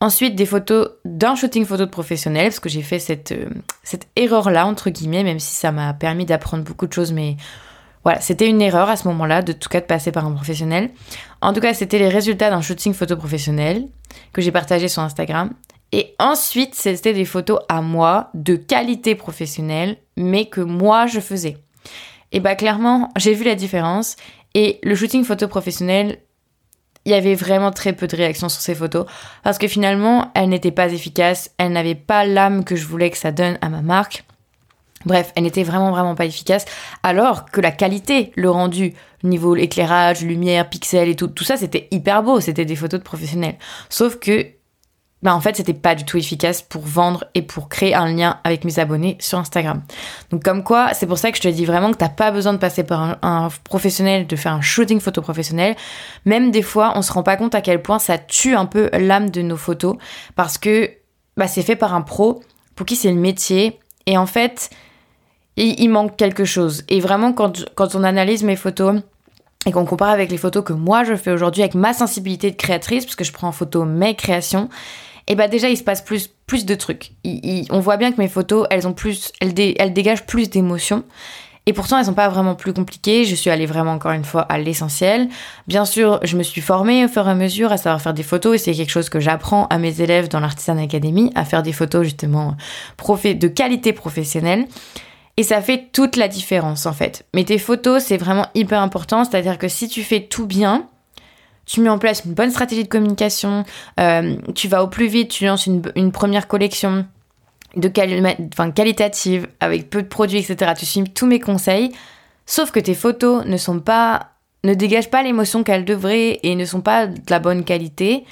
ensuite 0.00 0.36
des 0.36 0.46
photos 0.46 0.90
d'un 1.04 1.34
shooting 1.34 1.64
photo 1.64 1.86
de 1.86 1.90
professionnel, 1.90 2.48
parce 2.48 2.60
que 2.60 2.68
j'ai 2.68 2.82
fait 2.82 2.98
cette, 2.98 3.32
euh, 3.32 3.48
cette 3.82 4.06
erreur-là, 4.16 4.66
entre 4.66 4.90
guillemets, 4.90 5.24
même 5.24 5.40
si 5.40 5.54
ça 5.54 5.72
m'a 5.72 5.92
permis 5.94 6.24
d'apprendre 6.24 6.62
beaucoup 6.62 6.86
de 6.86 6.92
choses, 6.92 7.12
mais 7.12 7.36
voilà, 8.08 8.22
c'était 8.22 8.48
une 8.48 8.62
erreur 8.62 8.88
à 8.88 8.96
ce 8.96 9.06
moment-là, 9.08 9.42
de 9.42 9.52
tout 9.52 9.68
cas 9.68 9.82
de 9.82 9.84
passer 9.84 10.12
par 10.12 10.24
un 10.24 10.32
professionnel. 10.32 10.88
En 11.42 11.52
tout 11.52 11.60
cas, 11.60 11.74
c'était 11.74 11.98
les 11.98 12.08
résultats 12.08 12.48
d'un 12.48 12.62
shooting 12.62 12.94
photo 12.94 13.18
professionnel 13.18 13.86
que 14.32 14.40
j'ai 14.40 14.50
partagé 14.50 14.88
sur 14.88 15.02
Instagram. 15.02 15.50
Et 15.92 16.14
ensuite, 16.18 16.74
c'était 16.74 17.12
des 17.12 17.26
photos 17.26 17.58
à 17.68 17.82
moi, 17.82 18.30
de 18.32 18.56
qualité 18.56 19.14
professionnelle, 19.14 19.98
mais 20.16 20.46
que 20.46 20.62
moi 20.62 21.06
je 21.06 21.20
faisais. 21.20 21.58
Et 22.32 22.40
bah 22.40 22.54
clairement, 22.54 23.10
j'ai 23.18 23.34
vu 23.34 23.44
la 23.44 23.54
différence. 23.54 24.16
Et 24.54 24.78
le 24.82 24.94
shooting 24.94 25.22
photo 25.22 25.46
professionnel, 25.46 26.16
il 27.04 27.12
y 27.12 27.14
avait 27.14 27.34
vraiment 27.34 27.72
très 27.72 27.92
peu 27.92 28.06
de 28.06 28.16
réactions 28.16 28.48
sur 28.48 28.62
ces 28.62 28.74
photos 28.74 29.04
parce 29.42 29.58
que 29.58 29.68
finalement, 29.68 30.30
elles 30.34 30.48
n'étaient 30.48 30.70
pas 30.70 30.90
efficaces, 30.90 31.50
elles 31.58 31.72
n'avaient 31.72 31.94
pas 31.94 32.24
l'âme 32.24 32.64
que 32.64 32.74
je 32.74 32.86
voulais 32.86 33.10
que 33.10 33.18
ça 33.18 33.32
donne 33.32 33.58
à 33.60 33.68
ma 33.68 33.82
marque. 33.82 34.24
Bref, 35.04 35.32
elles 35.36 35.44
n'étaient 35.44 35.62
vraiment 35.62 35.90
vraiment 35.90 36.14
pas 36.14 36.24
efficaces 36.24 36.64
alors 37.02 37.46
que 37.46 37.60
la 37.60 37.70
qualité, 37.70 38.32
le 38.36 38.50
rendu, 38.50 38.94
niveau 39.22 39.54
éclairage, 39.56 40.22
lumière, 40.22 40.68
pixels 40.68 41.08
et 41.08 41.16
tout, 41.16 41.28
tout 41.28 41.44
ça 41.44 41.56
c'était 41.56 41.88
hyper 41.90 42.22
beau, 42.22 42.40
c'était 42.40 42.64
des 42.64 42.76
photos 42.76 43.00
de 43.00 43.04
professionnels. 43.04 43.56
Sauf 43.88 44.18
que 44.18 44.46
bah 45.22 45.34
en 45.34 45.40
fait 45.40 45.56
c'était 45.56 45.74
pas 45.74 45.96
du 45.96 46.04
tout 46.04 46.16
efficace 46.16 46.62
pour 46.62 46.82
vendre 46.82 47.24
et 47.34 47.42
pour 47.42 47.68
créer 47.68 47.94
un 47.94 48.06
lien 48.12 48.38
avec 48.44 48.64
mes 48.64 48.78
abonnés 48.78 49.16
sur 49.20 49.38
Instagram. 49.38 49.82
Donc 50.30 50.44
comme 50.44 50.62
quoi, 50.62 50.94
c'est 50.94 51.06
pour 51.06 51.18
ça 51.18 51.30
que 51.30 51.36
je 51.36 51.42
te 51.42 51.48
dis 51.48 51.64
vraiment 51.64 51.90
que 51.90 51.96
t'as 51.96 52.08
pas 52.08 52.30
besoin 52.30 52.52
de 52.52 52.58
passer 52.58 52.84
par 52.84 53.18
un, 53.22 53.48
professionnel, 53.64 54.26
de 54.26 54.36
faire 54.36 54.52
un 54.52 54.60
shooting 54.60 55.00
photo 55.00 55.20
professionnel. 55.20 55.74
Même 56.24 56.50
des 56.50 56.62
fois, 56.62 56.92
on 56.94 57.02
se 57.02 57.12
rend 57.12 57.22
pas 57.22 57.36
compte 57.36 57.54
à 57.54 57.60
quel 57.60 57.82
point 57.82 57.98
ça 57.98 58.18
tue 58.18 58.54
un 58.54 58.66
peu 58.66 58.90
l'âme 58.92 59.30
de 59.30 59.42
nos 59.42 59.56
photos 59.56 59.96
parce 60.36 60.58
que 60.58 60.90
bah, 61.36 61.48
c'est 61.48 61.62
fait 61.62 61.76
par 61.76 61.94
un 61.94 62.02
pro 62.02 62.42
pour 62.76 62.86
qui 62.86 62.94
c'est 62.94 63.10
le 63.10 63.18
métier 63.18 63.80
et 64.08 64.16
en 64.16 64.26
fait 64.26 64.70
il, 65.56 65.88
manque 65.90 66.16
quelque 66.16 66.44
chose. 66.44 66.84
Et 66.88 67.00
vraiment 67.00 67.32
quand, 67.32 67.64
quand 67.74 67.94
on 67.94 68.04
analyse 68.04 68.42
mes 68.42 68.56
photos 68.56 69.00
et 69.66 69.72
qu'on 69.72 69.84
compare 69.84 70.10
avec 70.10 70.30
les 70.30 70.38
photos 70.38 70.64
que 70.64 70.72
moi 70.72 71.04
je 71.04 71.14
fais 71.14 71.32
aujourd'hui 71.32 71.62
avec 71.62 71.74
ma 71.74 71.92
sensibilité 71.92 72.50
de 72.50 72.56
créatrice, 72.56 73.04
parce 73.04 73.16
que 73.16 73.24
je 73.24 73.32
prends 73.32 73.48
en 73.48 73.52
photo 73.52 73.84
mes 73.84 74.14
créations, 74.14 74.68
et 75.26 75.34
bah 75.34 75.48
déjà 75.48 75.68
il 75.68 75.76
se 75.76 75.82
passe 75.82 76.00
plus, 76.00 76.28
plus 76.46 76.64
de 76.64 76.74
trucs. 76.74 77.12
on 77.70 77.80
voit 77.80 77.96
bien 77.96 78.12
que 78.12 78.18
mes 78.18 78.28
photos, 78.28 78.66
elles 78.70 78.86
ont 78.86 78.94
plus, 78.94 79.32
elles 79.40 79.92
dégagent 79.92 80.26
plus 80.26 80.48
d'émotions. 80.48 81.04
Et 81.68 81.74
pourtant, 81.74 81.98
elles 81.98 82.06
sont 82.06 82.14
pas 82.14 82.30
vraiment 82.30 82.54
plus 82.54 82.72
compliquées. 82.72 83.26
Je 83.26 83.34
suis 83.34 83.50
allée 83.50 83.66
vraiment 83.66 83.92
encore 83.92 84.12
une 84.12 84.24
fois 84.24 84.40
à 84.40 84.56
l'essentiel. 84.56 85.28
Bien 85.66 85.84
sûr, 85.84 86.18
je 86.22 86.38
me 86.38 86.42
suis 86.42 86.62
formée 86.62 87.04
au 87.04 87.08
fur 87.08 87.28
et 87.28 87.30
à 87.30 87.34
mesure 87.34 87.72
à 87.72 87.76
savoir 87.76 88.00
faire 88.00 88.14
des 88.14 88.22
photos 88.22 88.54
et 88.54 88.58
c'est 88.58 88.72
quelque 88.72 88.90
chose 88.90 89.10
que 89.10 89.20
j'apprends 89.20 89.66
à 89.66 89.76
mes 89.76 90.00
élèves 90.00 90.28
dans 90.28 90.40
l'Artisan 90.40 90.82
Academy, 90.82 91.30
à 91.34 91.44
faire 91.44 91.62
des 91.62 91.74
photos 91.74 92.04
justement 92.04 92.56
de 92.96 93.48
qualité 93.48 93.92
professionnelle. 93.92 94.66
Et 95.36 95.42
ça 95.42 95.60
fait 95.60 95.90
toute 95.92 96.16
la 96.16 96.26
différence 96.26 96.86
en 96.86 96.94
fait. 96.94 97.26
Mais 97.34 97.44
tes 97.44 97.58
photos, 97.58 98.02
c'est 98.02 98.16
vraiment 98.16 98.46
hyper 98.54 98.80
important. 98.80 99.24
C'est-à-dire 99.24 99.58
que 99.58 99.68
si 99.68 99.88
tu 99.88 100.02
fais 100.02 100.22
tout 100.22 100.46
bien, 100.46 100.88
tu 101.66 101.82
mets 101.82 101.90
en 101.90 101.98
place 101.98 102.24
une 102.24 102.32
bonne 102.32 102.50
stratégie 102.50 102.84
de 102.84 102.88
communication, 102.88 103.64
euh, 104.00 104.36
tu 104.54 104.68
vas 104.68 104.82
au 104.82 104.86
plus 104.86 105.06
vite, 105.06 105.30
tu 105.30 105.44
lances 105.44 105.66
une, 105.66 106.12
première 106.12 106.48
collection 106.48 107.06
de 107.76 107.90
enfin, 108.52 108.70
qualitative 108.70 109.48
avec 109.60 109.90
peu 109.90 110.02
de 110.02 110.08
produits, 110.08 110.38
etc. 110.38 110.72
Tu 110.78 110.86
suis 110.86 111.04
tous 111.04 111.26
mes 111.26 111.40
conseils, 111.40 111.92
sauf 112.46 112.70
que 112.70 112.80
tes 112.80 112.94
photos 112.94 113.44
ne 113.44 113.56
sont 113.56 113.80
pas, 113.80 114.30
ne 114.64 114.74
dégagent 114.74 115.10
pas 115.10 115.22
l'émotion 115.22 115.64
qu'elles 115.64 115.84
devraient 115.84 116.40
et 116.42 116.54
ne 116.54 116.64
sont 116.64 116.80
pas 116.80 117.06
de 117.06 117.20
la 117.28 117.38
bonne 117.38 117.64
qualité. 117.64 118.24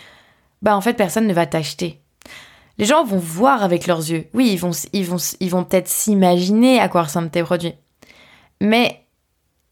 Bah 0.62 0.76
en 0.76 0.80
fait 0.80 0.94
personne 0.94 1.26
ne 1.26 1.34
va 1.34 1.46
t'acheter. 1.46 2.00
Les 2.78 2.84
gens 2.84 3.04
vont 3.04 3.18
voir 3.18 3.62
avec 3.62 3.86
leurs 3.86 4.10
yeux. 4.10 4.26
Oui, 4.34 4.50
ils 4.52 4.58
vont, 4.58 4.72
ils 4.92 5.06
vont, 5.06 5.16
ils 5.40 5.50
vont 5.50 5.64
peut-être 5.64 5.88
s'imaginer 5.88 6.78
à 6.78 6.88
quoi 6.88 7.04
ressemblent 7.04 7.30
tes 7.30 7.42
produits, 7.42 7.72
mais 8.60 9.02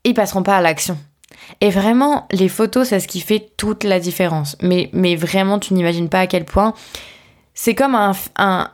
ils 0.05 0.15
passeront 0.15 0.43
pas 0.43 0.57
à 0.57 0.61
l'action. 0.61 0.99
Et 1.61 1.71
vraiment, 1.71 2.27
les 2.31 2.49
photos, 2.49 2.89
c'est 2.89 3.01
ce 3.01 3.09
qui 3.09 3.21
fait 3.21 3.51
toute 3.57 3.85
la 3.85 4.01
différence. 4.01 4.57
Mais, 4.63 4.91
mais 4.93 5.17
vraiment, 5.17 5.59
tu 5.59 5.75
n'imagines 5.75 6.09
pas 6.09 6.21
à 6.21 6.27
quel 6.27 6.45
point. 6.45 6.75
C'est 7.55 7.75
comme 7.75 7.95
un, 7.95 8.71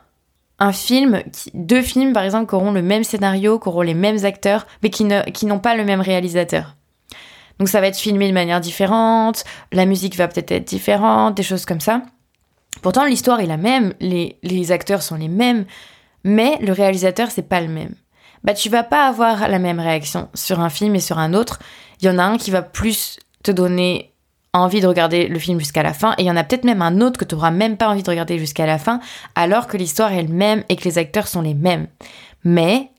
un 0.61 0.71
film, 0.71 1.23
deux 1.53 1.81
films 1.81 2.13
par 2.13 2.23
exemple, 2.23 2.47
qui 2.47 2.55
auront 2.55 2.71
le 2.71 2.81
même 2.81 3.03
scénario, 3.03 3.59
qui 3.59 3.67
auront 3.67 3.81
les 3.81 3.93
mêmes 3.93 4.23
acteurs, 4.23 4.67
mais 4.83 4.89
qui, 4.89 5.03
ne, 5.03 5.23
qui 5.31 5.45
n'ont 5.45 5.59
pas 5.59 5.75
le 5.75 5.83
même 5.83 6.01
réalisateur. 6.01 6.75
Donc 7.59 7.67
ça 7.67 7.81
va 7.81 7.87
être 7.87 7.97
filmé 7.97 8.27
de 8.27 8.33
manière 8.33 8.61
différente, 8.61 9.43
la 9.71 9.85
musique 9.85 10.15
va 10.15 10.27
peut-être 10.27 10.51
être 10.51 10.67
différente, 10.67 11.35
des 11.35 11.43
choses 11.43 11.65
comme 11.65 11.81
ça. 11.81 12.03
Pourtant, 12.81 13.05
l'histoire 13.05 13.39
est 13.39 13.47
la 13.47 13.57
même, 13.57 13.93
les, 13.99 14.37
les 14.43 14.71
acteurs 14.71 15.01
sont 15.01 15.15
les 15.15 15.27
mêmes, 15.27 15.65
mais 16.23 16.57
le 16.61 16.71
réalisateur, 16.71 17.29
c'est 17.31 17.47
pas 17.47 17.59
le 17.59 17.67
même. 17.67 17.95
Bah, 18.43 18.53
tu 18.53 18.69
vas 18.69 18.83
pas 18.83 19.07
avoir 19.07 19.47
la 19.47 19.59
même 19.59 19.79
réaction 19.79 20.29
sur 20.33 20.59
un 20.59 20.69
film 20.69 20.95
et 20.95 20.99
sur 20.99 21.19
un 21.19 21.33
autre 21.33 21.59
il 22.01 22.07
y 22.07 22.09
en 22.09 22.17
a 22.17 22.23
un 22.23 22.37
qui 22.37 22.51
va 22.51 22.61
plus 22.61 23.19
te 23.43 23.51
donner 23.51 24.13
envie 24.53 24.81
de 24.81 24.87
regarder 24.87 25.27
le 25.27 25.39
film 25.39 25.59
jusqu'à 25.59 25.83
la 25.83 25.93
fin, 25.93 26.13
et 26.17 26.23
il 26.23 26.25
y 26.25 26.31
en 26.31 26.35
a 26.35 26.43
peut-être 26.43 26.65
même 26.65 26.81
un 26.81 26.99
autre 27.01 27.17
que 27.17 27.25
tu 27.25 27.35
n'auras 27.35 27.51
même 27.51 27.77
pas 27.77 27.89
envie 27.89 28.03
de 28.03 28.09
regarder 28.09 28.37
jusqu'à 28.37 28.65
la 28.65 28.77
fin, 28.77 28.99
alors 29.35 29.67
que 29.67 29.77
l'histoire 29.77 30.11
est 30.11 30.23
la 30.23 30.29
même 30.29 30.63
et 30.69 30.75
que 30.75 30.83
les 30.83 30.97
acteurs 30.97 31.27
sont 31.27 31.41
les 31.41 31.53
mêmes. 31.53 31.87
Mais 32.43 32.89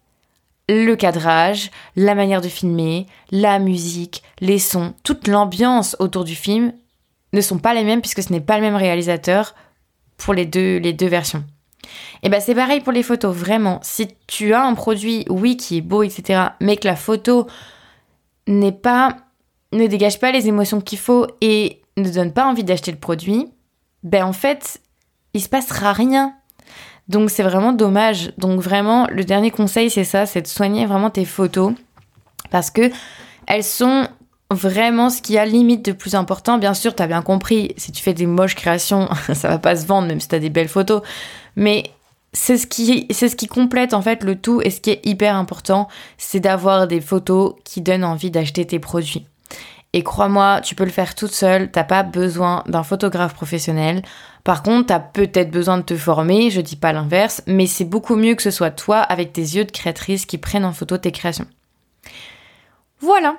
le 0.68 0.94
cadrage, 0.94 1.70
la 1.96 2.14
manière 2.14 2.40
de 2.40 2.48
filmer, 2.48 3.06
la 3.30 3.58
musique, 3.58 4.22
les 4.40 4.58
sons, 4.58 4.94
toute 5.02 5.28
l'ambiance 5.28 5.96
autour 5.98 6.24
du 6.24 6.34
film 6.34 6.72
ne 7.32 7.40
sont 7.40 7.58
pas 7.58 7.74
les 7.74 7.84
mêmes 7.84 8.00
puisque 8.00 8.22
ce 8.22 8.32
n'est 8.32 8.40
pas 8.40 8.56
le 8.56 8.62
même 8.62 8.76
réalisateur 8.76 9.54
pour 10.16 10.34
les 10.34 10.46
deux, 10.46 10.78
les 10.78 10.92
deux 10.92 11.06
versions. 11.06 11.44
Et 12.22 12.28
ben 12.28 12.40
c'est 12.40 12.54
pareil 12.54 12.80
pour 12.80 12.92
les 12.92 13.02
photos, 13.02 13.34
vraiment. 13.34 13.80
Si 13.82 14.08
tu 14.26 14.54
as 14.54 14.64
un 14.64 14.74
produit, 14.74 15.26
oui, 15.28 15.56
qui 15.56 15.78
est 15.78 15.82
beau, 15.82 16.02
etc., 16.02 16.40
mais 16.60 16.76
que 16.76 16.86
la 16.86 16.96
photo 16.96 17.46
n'est 18.46 18.72
pas, 18.72 19.16
ne 19.72 19.86
dégage 19.86 20.20
pas 20.20 20.32
les 20.32 20.48
émotions 20.48 20.80
qu'il 20.80 20.98
faut 20.98 21.26
et 21.40 21.80
ne 21.96 22.10
donne 22.10 22.32
pas 22.32 22.46
envie 22.46 22.64
d'acheter 22.64 22.92
le 22.92 22.98
produit, 22.98 23.48
ben 24.02 24.24
en 24.24 24.32
fait, 24.32 24.80
il 25.34 25.42
se 25.42 25.48
passera 25.48 25.92
rien. 25.92 26.34
Donc 27.08 27.30
c'est 27.30 27.42
vraiment 27.42 27.72
dommage. 27.72 28.32
Donc 28.38 28.60
vraiment, 28.60 29.06
le 29.10 29.24
dernier 29.24 29.50
conseil, 29.50 29.90
c'est 29.90 30.04
ça, 30.04 30.26
c'est 30.26 30.42
de 30.42 30.46
soigner 30.46 30.86
vraiment 30.86 31.10
tes 31.10 31.24
photos 31.24 31.72
parce 32.50 32.70
que 32.70 32.90
elles 33.46 33.64
sont 33.64 34.06
vraiment 34.50 35.10
ce 35.10 35.22
qui 35.22 35.38
a 35.38 35.44
limite 35.44 35.84
de 35.84 35.92
plus 35.92 36.14
important. 36.14 36.58
Bien 36.58 36.74
sûr, 36.74 36.94
tu 36.94 37.02
as 37.02 37.06
bien 37.06 37.22
compris, 37.22 37.74
si 37.76 37.92
tu 37.92 38.02
fais 38.02 38.14
des 38.14 38.26
moches 38.26 38.54
créations, 38.54 39.08
ça 39.34 39.48
va 39.48 39.58
pas 39.58 39.76
se 39.76 39.86
vendre 39.86 40.08
même 40.08 40.20
si 40.20 40.28
tu 40.28 40.34
as 40.34 40.38
des 40.38 40.50
belles 40.50 40.68
photos, 40.68 41.02
mais 41.56 41.84
c'est 42.32 42.56
ce 42.56 42.66
qui 42.66 43.06
c'est 43.10 43.28
ce 43.28 43.36
qui 43.36 43.46
complète 43.46 43.92
en 43.92 44.00
fait 44.00 44.24
le 44.24 44.36
tout 44.36 44.62
et 44.62 44.70
ce 44.70 44.80
qui 44.80 44.90
est 44.90 45.04
hyper 45.04 45.36
important, 45.36 45.88
c'est 46.18 46.40
d'avoir 46.40 46.86
des 46.86 47.00
photos 47.00 47.54
qui 47.64 47.82
donnent 47.82 48.04
envie 48.04 48.30
d'acheter 48.30 48.66
tes 48.66 48.78
produits. 48.78 49.26
Et 49.94 50.02
crois-moi, 50.02 50.60
tu 50.62 50.74
peux 50.74 50.84
le 50.84 50.90
faire 50.90 51.14
toute 51.14 51.32
seule, 51.32 51.70
t'as 51.70 51.84
pas 51.84 52.02
besoin 52.02 52.64
d'un 52.66 52.82
photographe 52.82 53.34
professionnel. 53.34 54.02
Par 54.42 54.62
contre, 54.62 54.86
t'as 54.86 55.00
peut-être 55.00 55.50
besoin 55.50 55.76
de 55.76 55.82
te 55.82 55.96
former, 55.96 56.50
je 56.50 56.62
dis 56.62 56.76
pas 56.76 56.92
l'inverse, 56.92 57.42
mais 57.46 57.66
c'est 57.66 57.84
beaucoup 57.84 58.16
mieux 58.16 58.34
que 58.34 58.42
ce 58.42 58.50
soit 58.50 58.70
toi 58.70 58.98
avec 58.98 59.32
tes 59.32 59.42
yeux 59.42 59.64
de 59.64 59.70
créatrice 59.70 60.24
qui 60.24 60.38
prennent 60.38 60.64
en 60.64 60.72
photo 60.72 60.96
tes 60.96 61.12
créations. 61.12 61.46
Voilà, 63.00 63.36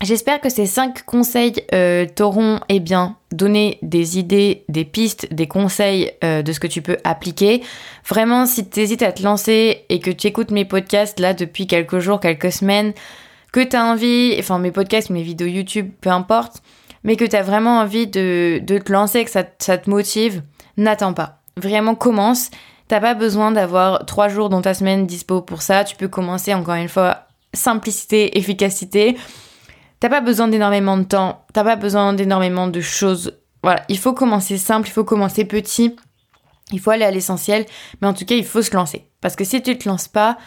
J'espère 0.00 0.40
que 0.40 0.48
ces 0.48 0.66
cinq 0.66 1.04
conseils 1.04 1.54
euh, 1.74 2.06
t'auront 2.06 2.60
eh 2.68 2.78
bien 2.78 3.16
donné 3.32 3.80
des 3.82 4.18
idées, 4.18 4.64
des 4.68 4.84
pistes, 4.84 5.26
des 5.34 5.48
conseils 5.48 6.12
euh, 6.22 6.42
de 6.42 6.52
ce 6.52 6.60
que 6.60 6.68
tu 6.68 6.82
peux 6.82 6.98
appliquer. 7.02 7.62
Vraiment, 8.08 8.46
si 8.46 8.68
tu 8.68 8.78
hésites 8.78 9.02
à 9.02 9.10
te 9.10 9.24
lancer 9.24 9.84
et 9.88 9.98
que 9.98 10.12
tu 10.12 10.28
écoutes 10.28 10.52
mes 10.52 10.64
podcasts 10.64 11.18
là 11.18 11.34
depuis 11.34 11.66
quelques 11.66 11.98
jours, 11.98 12.20
quelques 12.20 12.52
semaines, 12.52 12.92
que 13.52 13.60
tu 13.60 13.76
as 13.76 13.84
envie, 13.84 14.36
enfin 14.38 14.58
mes 14.58 14.72
podcasts, 14.72 15.10
mes 15.10 15.22
vidéos 15.22 15.48
YouTube, 15.48 15.90
peu 16.00 16.10
importe, 16.10 16.62
mais 17.04 17.16
que 17.16 17.24
tu 17.24 17.36
as 17.36 17.42
vraiment 17.42 17.78
envie 17.78 18.06
de, 18.06 18.60
de, 18.62 18.78
te 18.78 18.92
lancer, 18.92 19.24
que 19.24 19.30
ça, 19.30 19.44
ça 19.58 19.78
te 19.78 19.88
motive, 19.88 20.42
n'attends 20.76 21.14
pas. 21.14 21.40
Vraiment 21.56 21.94
commence. 21.94 22.50
T'as 22.88 23.00
pas 23.00 23.14
besoin 23.14 23.50
d'avoir 23.50 24.06
trois 24.06 24.28
jours 24.28 24.48
dans 24.48 24.62
ta 24.62 24.74
semaine 24.74 25.06
dispo 25.06 25.42
pour 25.42 25.62
ça. 25.62 25.84
Tu 25.84 25.96
peux 25.96 26.08
commencer 26.08 26.54
encore 26.54 26.74
une 26.74 26.88
fois 26.88 27.26
simplicité, 27.52 28.38
efficacité. 28.38 29.16
T'as 30.00 30.08
pas 30.08 30.20
besoin 30.20 30.48
d'énormément 30.48 30.96
de 30.96 31.02
temps, 31.02 31.44
t'as 31.52 31.64
pas 31.64 31.76
besoin 31.76 32.12
d'énormément 32.12 32.68
de 32.68 32.80
choses. 32.80 33.38
Voilà, 33.62 33.82
il 33.88 33.98
faut 33.98 34.12
commencer 34.12 34.56
simple, 34.56 34.88
il 34.88 34.92
faut 34.92 35.04
commencer 35.04 35.44
petit, 35.44 35.96
il 36.70 36.78
faut 36.78 36.90
aller 36.90 37.04
à 37.04 37.10
l'essentiel, 37.10 37.66
mais 38.00 38.06
en 38.06 38.14
tout 38.14 38.24
cas, 38.24 38.36
il 38.36 38.44
faut 38.44 38.62
se 38.62 38.74
lancer. 38.74 39.08
Parce 39.20 39.34
que 39.34 39.44
si 39.44 39.60
tu 39.60 39.76
te 39.76 39.88
lances 39.88 40.06
pas, 40.06 40.38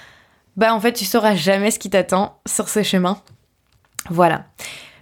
bah 0.58 0.74
en 0.74 0.80
fait, 0.80 0.94
tu 0.94 1.06
sauras 1.06 1.36
jamais 1.36 1.72
ce 1.72 1.80
qui 1.80 1.90
t'attend 1.90 2.40
sur 2.46 2.70
ce 2.70 2.84
chemin. 2.84 3.18
Voilà. 4.10 4.46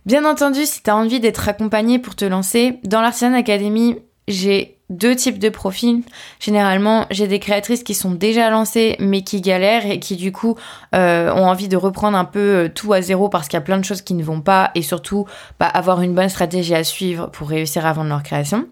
Bien 0.05 0.25
entendu, 0.25 0.65
si 0.65 0.81
tu 0.81 0.89
as 0.89 0.95
envie 0.95 1.19
d'être 1.19 1.47
accompagné 1.47 1.99
pour 1.99 2.15
te 2.15 2.25
lancer, 2.25 2.79
dans 2.83 3.01
l'Artisan 3.01 3.33
Academy, 3.33 3.97
j'ai 4.27 4.79
deux 4.89 5.15
types 5.15 5.37
de 5.37 5.49
profils. 5.49 6.01
Généralement, 6.39 7.05
j'ai 7.11 7.27
des 7.27 7.39
créatrices 7.39 7.83
qui 7.83 7.93
sont 7.93 8.11
déjà 8.11 8.49
lancées 8.49 8.95
mais 8.99 9.21
qui 9.21 9.41
galèrent 9.41 9.85
et 9.85 9.99
qui 9.99 10.15
du 10.15 10.31
coup 10.31 10.55
euh, 10.95 11.31
ont 11.31 11.45
envie 11.45 11.67
de 11.67 11.77
reprendre 11.77 12.17
un 12.17 12.25
peu 12.25 12.39
euh, 12.39 12.69
tout 12.73 12.93
à 12.93 13.01
zéro 13.01 13.29
parce 13.29 13.47
qu'il 13.47 13.57
y 13.57 13.61
a 13.61 13.61
plein 13.61 13.77
de 13.77 13.85
choses 13.85 14.01
qui 14.01 14.15
ne 14.15 14.23
vont 14.23 14.41
pas 14.41 14.71
et 14.73 14.81
surtout 14.81 15.25
bah, 15.59 15.67
avoir 15.67 16.01
une 16.01 16.15
bonne 16.15 16.29
stratégie 16.29 16.73
à 16.73 16.83
suivre 16.83 17.27
pour 17.27 17.49
réussir 17.49 17.85
à 17.85 17.93
vendre 17.93 18.09
leur 18.09 18.23
création. 18.23 18.65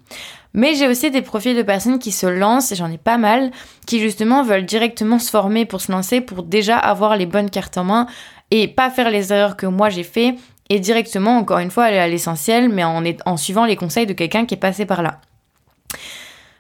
Mais 0.54 0.76
j'ai 0.76 0.88
aussi 0.88 1.12
des 1.12 1.22
profils 1.22 1.56
de 1.56 1.62
personnes 1.62 2.00
qui 2.00 2.12
se 2.12 2.26
lancent, 2.26 2.72
et 2.72 2.76
j'en 2.76 2.92
ai 2.92 2.98
pas 2.98 3.18
mal, 3.18 3.52
qui 3.86 4.00
justement 4.00 4.44
veulent 4.44 4.66
directement 4.66 5.20
se 5.20 5.30
former 5.30 5.66
pour 5.66 5.82
se 5.82 5.92
lancer, 5.92 6.22
pour 6.22 6.44
déjà 6.44 6.78
avoir 6.78 7.16
les 7.16 7.26
bonnes 7.26 7.50
cartes 7.50 7.78
en 7.78 7.84
main 7.84 8.08
et 8.50 8.68
pas 8.68 8.90
faire 8.90 9.10
les 9.10 9.34
erreurs 9.34 9.58
que 9.58 9.66
moi 9.66 9.90
j'ai 9.90 10.04
fait 10.04 10.36
et 10.70 10.80
directement, 10.80 11.38
encore 11.38 11.60
une 11.60 11.72
fois, 11.72 11.86
aller 11.86 11.98
à 11.98 12.08
l'essentiel, 12.08 12.70
mais 12.70 12.84
en, 12.84 13.38
suivant 13.38 13.66
les 13.66 13.76
conseils 13.76 14.06
de 14.06 14.14
quelqu'un 14.14 14.46
qui 14.46 14.56
est 14.56 14.58
passé 14.58 14.86
par 14.86 15.02
là. 15.02 15.22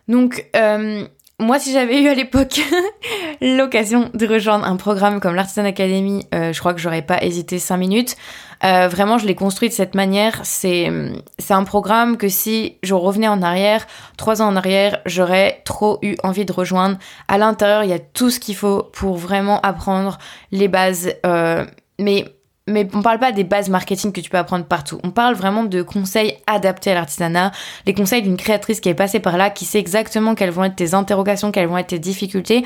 Donc, 0.08 0.48
euh, 0.56 1.06
moi, 1.40 1.60
si 1.60 1.72
j'avais 1.72 2.02
eu 2.02 2.08
à 2.08 2.16
l'époque 2.16 2.60
l'occasion 3.42 4.10
de 4.14 4.26
rejoindre 4.26 4.66
un 4.66 4.76
programme 4.76 5.20
comme 5.20 5.36
l'Artisan 5.36 5.66
Academy, 5.66 6.26
euh, 6.34 6.52
je 6.52 6.60
crois 6.60 6.74
que 6.74 6.80
j'aurais 6.80 7.04
pas 7.04 7.22
hésité 7.24 7.60
cinq 7.60 7.78
minutes. 7.78 8.16
Euh, 8.64 8.88
vraiment, 8.88 9.20
je 9.20 9.28
l'ai 9.28 9.36
construit 9.36 9.70
de 9.70 9.74
cette 9.74 9.94
manière. 9.94 10.40
C'est 10.44 10.92
c'est 11.38 11.54
un 11.54 11.64
programme 11.64 12.18
que 12.18 12.28
si 12.28 12.78
je 12.82 12.96
revenais 12.96 13.28
en 13.28 13.44
arrière, 13.44 13.86
trois 14.18 14.42
ans 14.42 14.48
en 14.48 14.56
arrière, 14.56 15.00
j'aurais 15.06 15.62
trop 15.64 16.00
eu 16.02 16.16
envie 16.24 16.44
de 16.44 16.52
rejoindre. 16.52 16.98
À 17.28 17.38
l'intérieur, 17.38 17.84
il 17.84 17.92
y 17.92 17.94
a 17.94 18.00
tout 18.00 18.32
ce 18.32 18.40
qu'il 18.40 18.56
faut 18.56 18.90
pour 18.94 19.16
vraiment 19.18 19.62
apprendre 19.62 20.18
les 20.52 20.68
bases. 20.68 21.14
Euh, 21.24 21.66
mais 22.00 22.26
mais 22.68 22.88
on 22.94 23.02
parle 23.02 23.20
pas 23.20 23.32
des 23.32 23.44
bases 23.44 23.70
marketing 23.70 24.12
que 24.12 24.22
tu 24.22 24.30
peux 24.30 24.38
apprendre 24.38 24.66
partout. 24.66 25.00
On 25.04 25.12
parle 25.12 25.36
vraiment 25.36 25.64
de 25.64 25.82
conseils 25.82 26.38
adaptés 26.48 26.92
à 26.92 26.96
l'artisanat, 26.96 27.52
les 27.86 27.94
conseils 27.94 28.22
d'une 28.22 28.38
créatrice 28.38 28.80
qui 28.80 28.90
est 28.90 28.94
passée 28.94 29.20
par 29.20 29.38
là, 29.38 29.50
qui 29.50 29.66
sait 29.66 29.80
exactement 29.80 30.36
quelles 30.36 30.52
vont 30.52 30.66
être 30.66 30.76
tes 30.76 30.94
interrogations, 30.94 31.52
quelles 31.52 31.68
vont 31.68 31.78
être 31.78 31.88
tes 31.88 32.00
difficultés. 32.00 32.64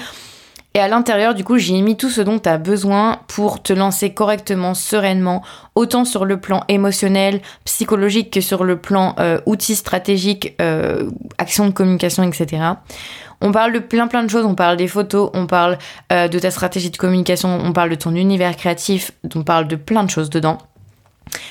Et 0.74 0.80
à 0.80 0.88
l'intérieur, 0.88 1.36
du 1.36 1.44
coup, 1.44 1.58
j'ai 1.58 1.82
mis 1.82 1.98
tout 1.98 2.10
ce 2.10 2.22
dont 2.22 2.40
tu 2.40 2.48
as 2.48 2.58
besoin 2.58 3.20
pour 3.28 3.62
te 3.62 3.74
lancer 3.74 4.14
correctement, 4.14 4.74
sereinement, 4.74 5.44
autant 5.76 6.06
sur 6.06 6.24
le 6.24 6.40
plan 6.40 6.64
émotionnel, 6.70 7.42
psychologique 7.66 8.32
que 8.32 8.40
sur 8.40 8.64
le 8.64 8.78
plan 8.78 9.14
euh, 9.20 9.40
outils 9.46 9.76
stratégiques, 9.76 10.56
euh, 10.62 11.10
action 11.38 11.66
de 11.66 11.72
communication, 11.72 12.24
etc. 12.24 12.64
On 13.42 13.52
parle 13.52 13.74
de 13.74 13.80
plein 13.80 14.08
plein 14.08 14.24
de 14.24 14.30
choses, 14.30 14.46
on 14.46 14.56
parle 14.56 14.78
des 14.78 14.88
photos, 14.88 15.30
on 15.34 15.46
parle 15.46 15.78
euh, 16.14 16.30
de 16.30 16.40
ta 16.40 16.52
stratégie 16.52 16.90
de 16.90 16.98
communication, 16.98 17.50
on 17.62 17.74
parle 17.74 17.90
de 17.90 17.96
ton 17.96 18.16
univers 18.16 18.56
créatif, 18.56 19.12
on 19.36 19.44
parle 19.44 19.68
de 19.68 19.76
plein 19.76 20.06
de 20.06 20.10
choses 20.10 20.30
dedans. 20.30 20.58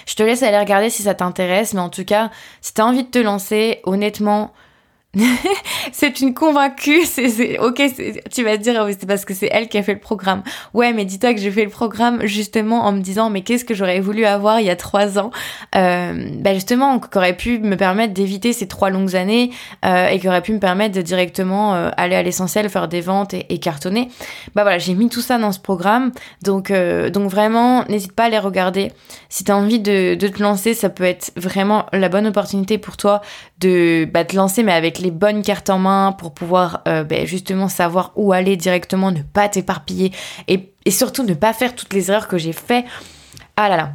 Je 0.07 0.15
te 0.15 0.23
laisse 0.23 0.43
aller 0.43 0.59
regarder 0.59 0.89
si 0.89 1.03
ça 1.03 1.15
t'intéresse, 1.15 1.75
mais 1.75 1.81
en 1.81 1.89
tout 1.91 2.05
cas, 2.05 2.31
si 2.63 2.73
tu 2.73 2.81
as 2.81 2.87
envie 2.87 3.05
de 3.05 3.11
te 3.11 3.19
lancer, 3.19 3.81
honnêtement, 3.85 4.53
c'est 5.93 6.21
une 6.21 6.35
convaincue, 6.35 7.05
c'est 7.05 7.59
ok, 7.59 7.83
tu 8.33 8.45
vas 8.45 8.57
te 8.57 8.63
dire 8.63 8.81
oh, 8.87 8.91
c'est 8.91 9.07
parce 9.07 9.25
que 9.25 9.35
c'est 9.35 9.49
elle 9.51 9.69
qui 9.69 9.77
a 9.77 9.83
fait 9.83 9.95
le 9.95 10.01
programme. 10.01 10.45
Ouais, 10.73 10.93
mais 10.93 11.05
dis-toi 11.05 11.35
que 11.35 11.41
j'ai 11.41 11.51
fait 11.51 11.65
le 11.65 11.71
programme 11.71 12.25
justement 12.27 12.85
en 12.85 12.93
me 12.93 13.01
disant 13.01 13.29
mais 13.29 13.43
qu'est-ce 13.43 13.65
que 13.65 13.75
j'aurais 13.75 13.99
voulu 13.99 14.25
avoir 14.25 14.61
il 14.61 14.67
y 14.67 14.71
a 14.71 14.77
trois 14.77 15.19
ans, 15.19 15.33
euh, 15.75 16.31
bah 16.39 16.55
justement 16.55 17.01
qui 17.01 17.19
aurait 17.19 17.37
pu 17.37 17.59
me 17.59 17.77
permettre 17.77 18.15
d'éviter 18.15 18.53
ces 18.53 18.69
trois 18.69 18.91
longues 18.91 19.17
années 19.17 19.51
euh, 19.85 20.09
et 20.09 20.21
qui 20.21 20.29
aurait 20.29 20.43
pu 20.43 20.53
me 20.53 20.61
permettre 20.61 20.95
de 20.95 21.03
directement 21.03 21.75
euh, 21.75 21.91
aller 21.97 22.15
à 22.15 22.23
l'essentiel, 22.23 22.69
faire 22.69 22.87
des 22.87 23.01
ventes 23.01 23.35
et, 23.35 23.59
cartonner. 23.59 24.09
Bah 24.55 24.63
voilà, 24.63 24.79
j'ai 24.79 24.95
mis 24.95 25.09
tout 25.09 25.21
ça 25.21 25.39
dans 25.39 25.51
ce 25.51 25.59
programme, 25.59 26.13
donc 26.43 26.71
euh, 26.71 27.11
donc 27.11 27.29
vraiment 27.29 27.85
n'hésite 27.89 28.13
pas 28.13 28.25
à 28.25 28.29
les 28.29 28.39
regarder. 28.39 28.93
Si 29.29 29.43
t'as 29.43 29.55
envie 29.55 29.81
de, 29.81 30.15
de 30.15 30.29
te 30.29 30.41
lancer, 30.41 30.73
ça 30.73 30.89
peut 30.89 31.05
être 31.05 31.33
vraiment 31.35 31.87
la 31.93 32.09
bonne 32.09 32.29
opportunité 32.29 32.79
pour 32.79 32.97
toi 32.97 33.21
de 33.59 34.09
bah, 34.11 34.25
te 34.25 34.37
lancer 34.37 34.63
mais 34.63 34.73
avec 34.73 35.00
les 35.01 35.11
bonnes 35.11 35.43
cartes 35.43 35.71
en 35.71 35.79
main 35.79 36.13
pour 36.13 36.33
pouvoir 36.33 36.83
euh, 36.89 37.05
ben, 37.05 37.27
justement 37.27 37.69
savoir 37.69 38.13
où 38.17 38.33
aller 38.33 38.57
directement, 38.57 39.11
ne 39.11 39.23
pas 39.23 39.49
t'éparpiller 39.49 40.13
et, 40.49 40.73
surtout 40.91 41.23
ne 41.23 41.35
pas 41.35 41.53
faire 41.53 41.75
toutes 41.75 41.93
les 41.93 42.11
erreurs 42.11 42.29
que 42.29 42.39
j'ai 42.39 42.53
fait. 42.53 42.85
Ah 43.57 43.69
là 43.69 43.77
là. 43.77 43.91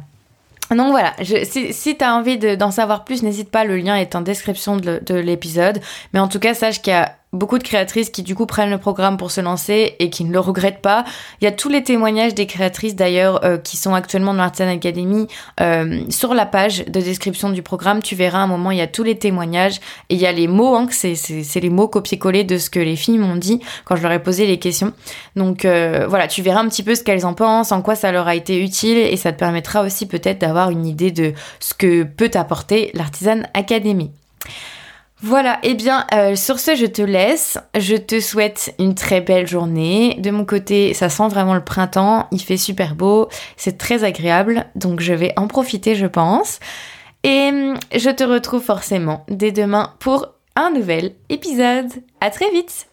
Donc 0.70 0.90
voilà, 0.90 1.14
si, 1.22 1.72
si 1.72 1.96
tu 1.96 2.04
as 2.04 2.14
envie 2.14 2.38
d'en 2.38 2.72
savoir 2.72 3.04
plus, 3.04 3.22
n'hésite 3.22 3.50
pas, 3.50 3.64
le 3.64 3.76
lien 3.76 3.94
est 3.94 4.16
en 4.16 4.20
description 4.20 4.76
de, 4.76 5.00
de 5.04 5.14
l'épisode. 5.14 5.80
Mais 6.12 6.18
en 6.18 6.26
tout 6.26 6.40
cas, 6.40 6.54
sache 6.54 6.82
qu'il 6.82 6.92
y 6.92 6.96
a 6.96 7.16
beaucoup 7.32 7.58
de 7.58 7.62
créatrices 7.62 8.10
qui 8.10 8.22
du 8.22 8.34
coup 8.34 8.46
prennent 8.46 8.70
le 8.70 8.78
programme 8.78 9.16
pour 9.16 9.30
se 9.30 9.40
lancer 9.40 9.94
et 9.98 10.10
qui 10.10 10.24
ne 10.24 10.32
le 10.32 10.40
regrettent 10.40 10.80
pas. 10.80 11.04
Il 11.40 11.44
y 11.44 11.48
a 11.48 11.52
tous 11.52 11.68
les 11.68 11.82
témoignages 11.82 12.34
des 12.34 12.46
créatrices 12.46 12.94
d'ailleurs 12.94 13.44
euh, 13.44 13.58
qui 13.58 13.76
sont 13.76 13.94
actuellement 13.94 14.32
dans 14.32 14.42
l'Artisan 14.42 14.68
Academy. 14.68 15.26
Euh, 15.60 16.02
sur 16.08 16.34
la 16.34 16.46
page 16.46 16.84
de 16.86 17.00
description 17.00 17.50
du 17.50 17.62
programme, 17.62 18.02
tu 18.02 18.14
verras 18.14 18.38
un 18.38 18.46
moment, 18.46 18.70
il 18.70 18.78
y 18.78 18.82
a 18.82 18.86
tous 18.86 19.02
les 19.02 19.18
témoignages 19.18 19.80
et 20.08 20.14
il 20.14 20.20
y 20.20 20.26
a 20.26 20.32
les 20.32 20.48
mots, 20.48 20.74
hein, 20.74 20.86
c'est, 20.90 21.14
les 21.60 21.70
mots 21.70 21.88
copier-coller 21.88 22.44
de 22.44 22.58
ce 22.58 22.70
que 22.70 22.80
les 22.80 22.96
filles 22.96 23.18
m'ont 23.18 23.36
dit 23.36 23.60
quand 23.84 23.96
je 23.96 24.02
leur 24.02 24.12
ai 24.12 24.22
posé 24.22 24.46
les 24.46 24.58
questions. 24.58 24.92
Donc 25.34 25.64
euh, 25.64 26.06
voilà, 26.08 26.28
tu 26.28 26.42
verras 26.42 26.60
un 26.60 26.68
petit 26.68 26.82
peu 26.82 26.94
ce 26.94 27.02
qu'elles 27.02 27.26
en 27.26 27.34
pensent, 27.34 27.72
en 27.72 27.82
quoi 27.82 27.94
ça 27.94 28.12
leur 28.12 28.28
a 28.28 28.34
été 28.34 28.62
utile 28.62 28.98
et 28.98 29.16
ça 29.16 29.32
te 29.32 29.38
permettra 29.38 29.82
aussi 29.82 30.06
peut-être 30.06 30.40
d'avoir 30.40 30.70
une 30.70 30.86
idée 30.86 31.10
de 31.10 31.32
ce 31.60 31.74
que 31.74 32.04
peut 32.04 32.30
apporter 32.34 32.90
l'Artisan 32.94 33.42
Academy. 33.54 34.10
Voilà, 35.26 35.58
eh 35.64 35.74
bien 35.74 36.06
euh, 36.14 36.36
sur 36.36 36.60
ce 36.60 36.76
je 36.76 36.86
te 36.86 37.02
laisse, 37.02 37.58
je 37.76 37.96
te 37.96 38.20
souhaite 38.20 38.72
une 38.78 38.94
très 38.94 39.20
belle 39.20 39.48
journée. 39.48 40.14
De 40.20 40.30
mon 40.30 40.44
côté 40.44 40.94
ça 40.94 41.08
sent 41.08 41.26
vraiment 41.26 41.54
le 41.54 41.64
printemps, 41.64 42.28
il 42.30 42.40
fait 42.40 42.56
super 42.56 42.94
beau, 42.94 43.28
c'est 43.56 43.76
très 43.76 44.04
agréable, 44.04 44.66
donc 44.76 45.00
je 45.00 45.12
vais 45.12 45.32
en 45.36 45.48
profiter 45.48 45.96
je 45.96 46.06
pense. 46.06 46.60
Et 47.24 47.48
hum, 47.48 47.74
je 47.92 48.10
te 48.10 48.22
retrouve 48.22 48.62
forcément 48.62 49.26
dès 49.28 49.50
demain 49.50 49.94
pour 49.98 50.28
un 50.54 50.70
nouvel 50.70 51.16
épisode. 51.28 51.90
À 52.20 52.30
très 52.30 52.48
vite 52.52 52.86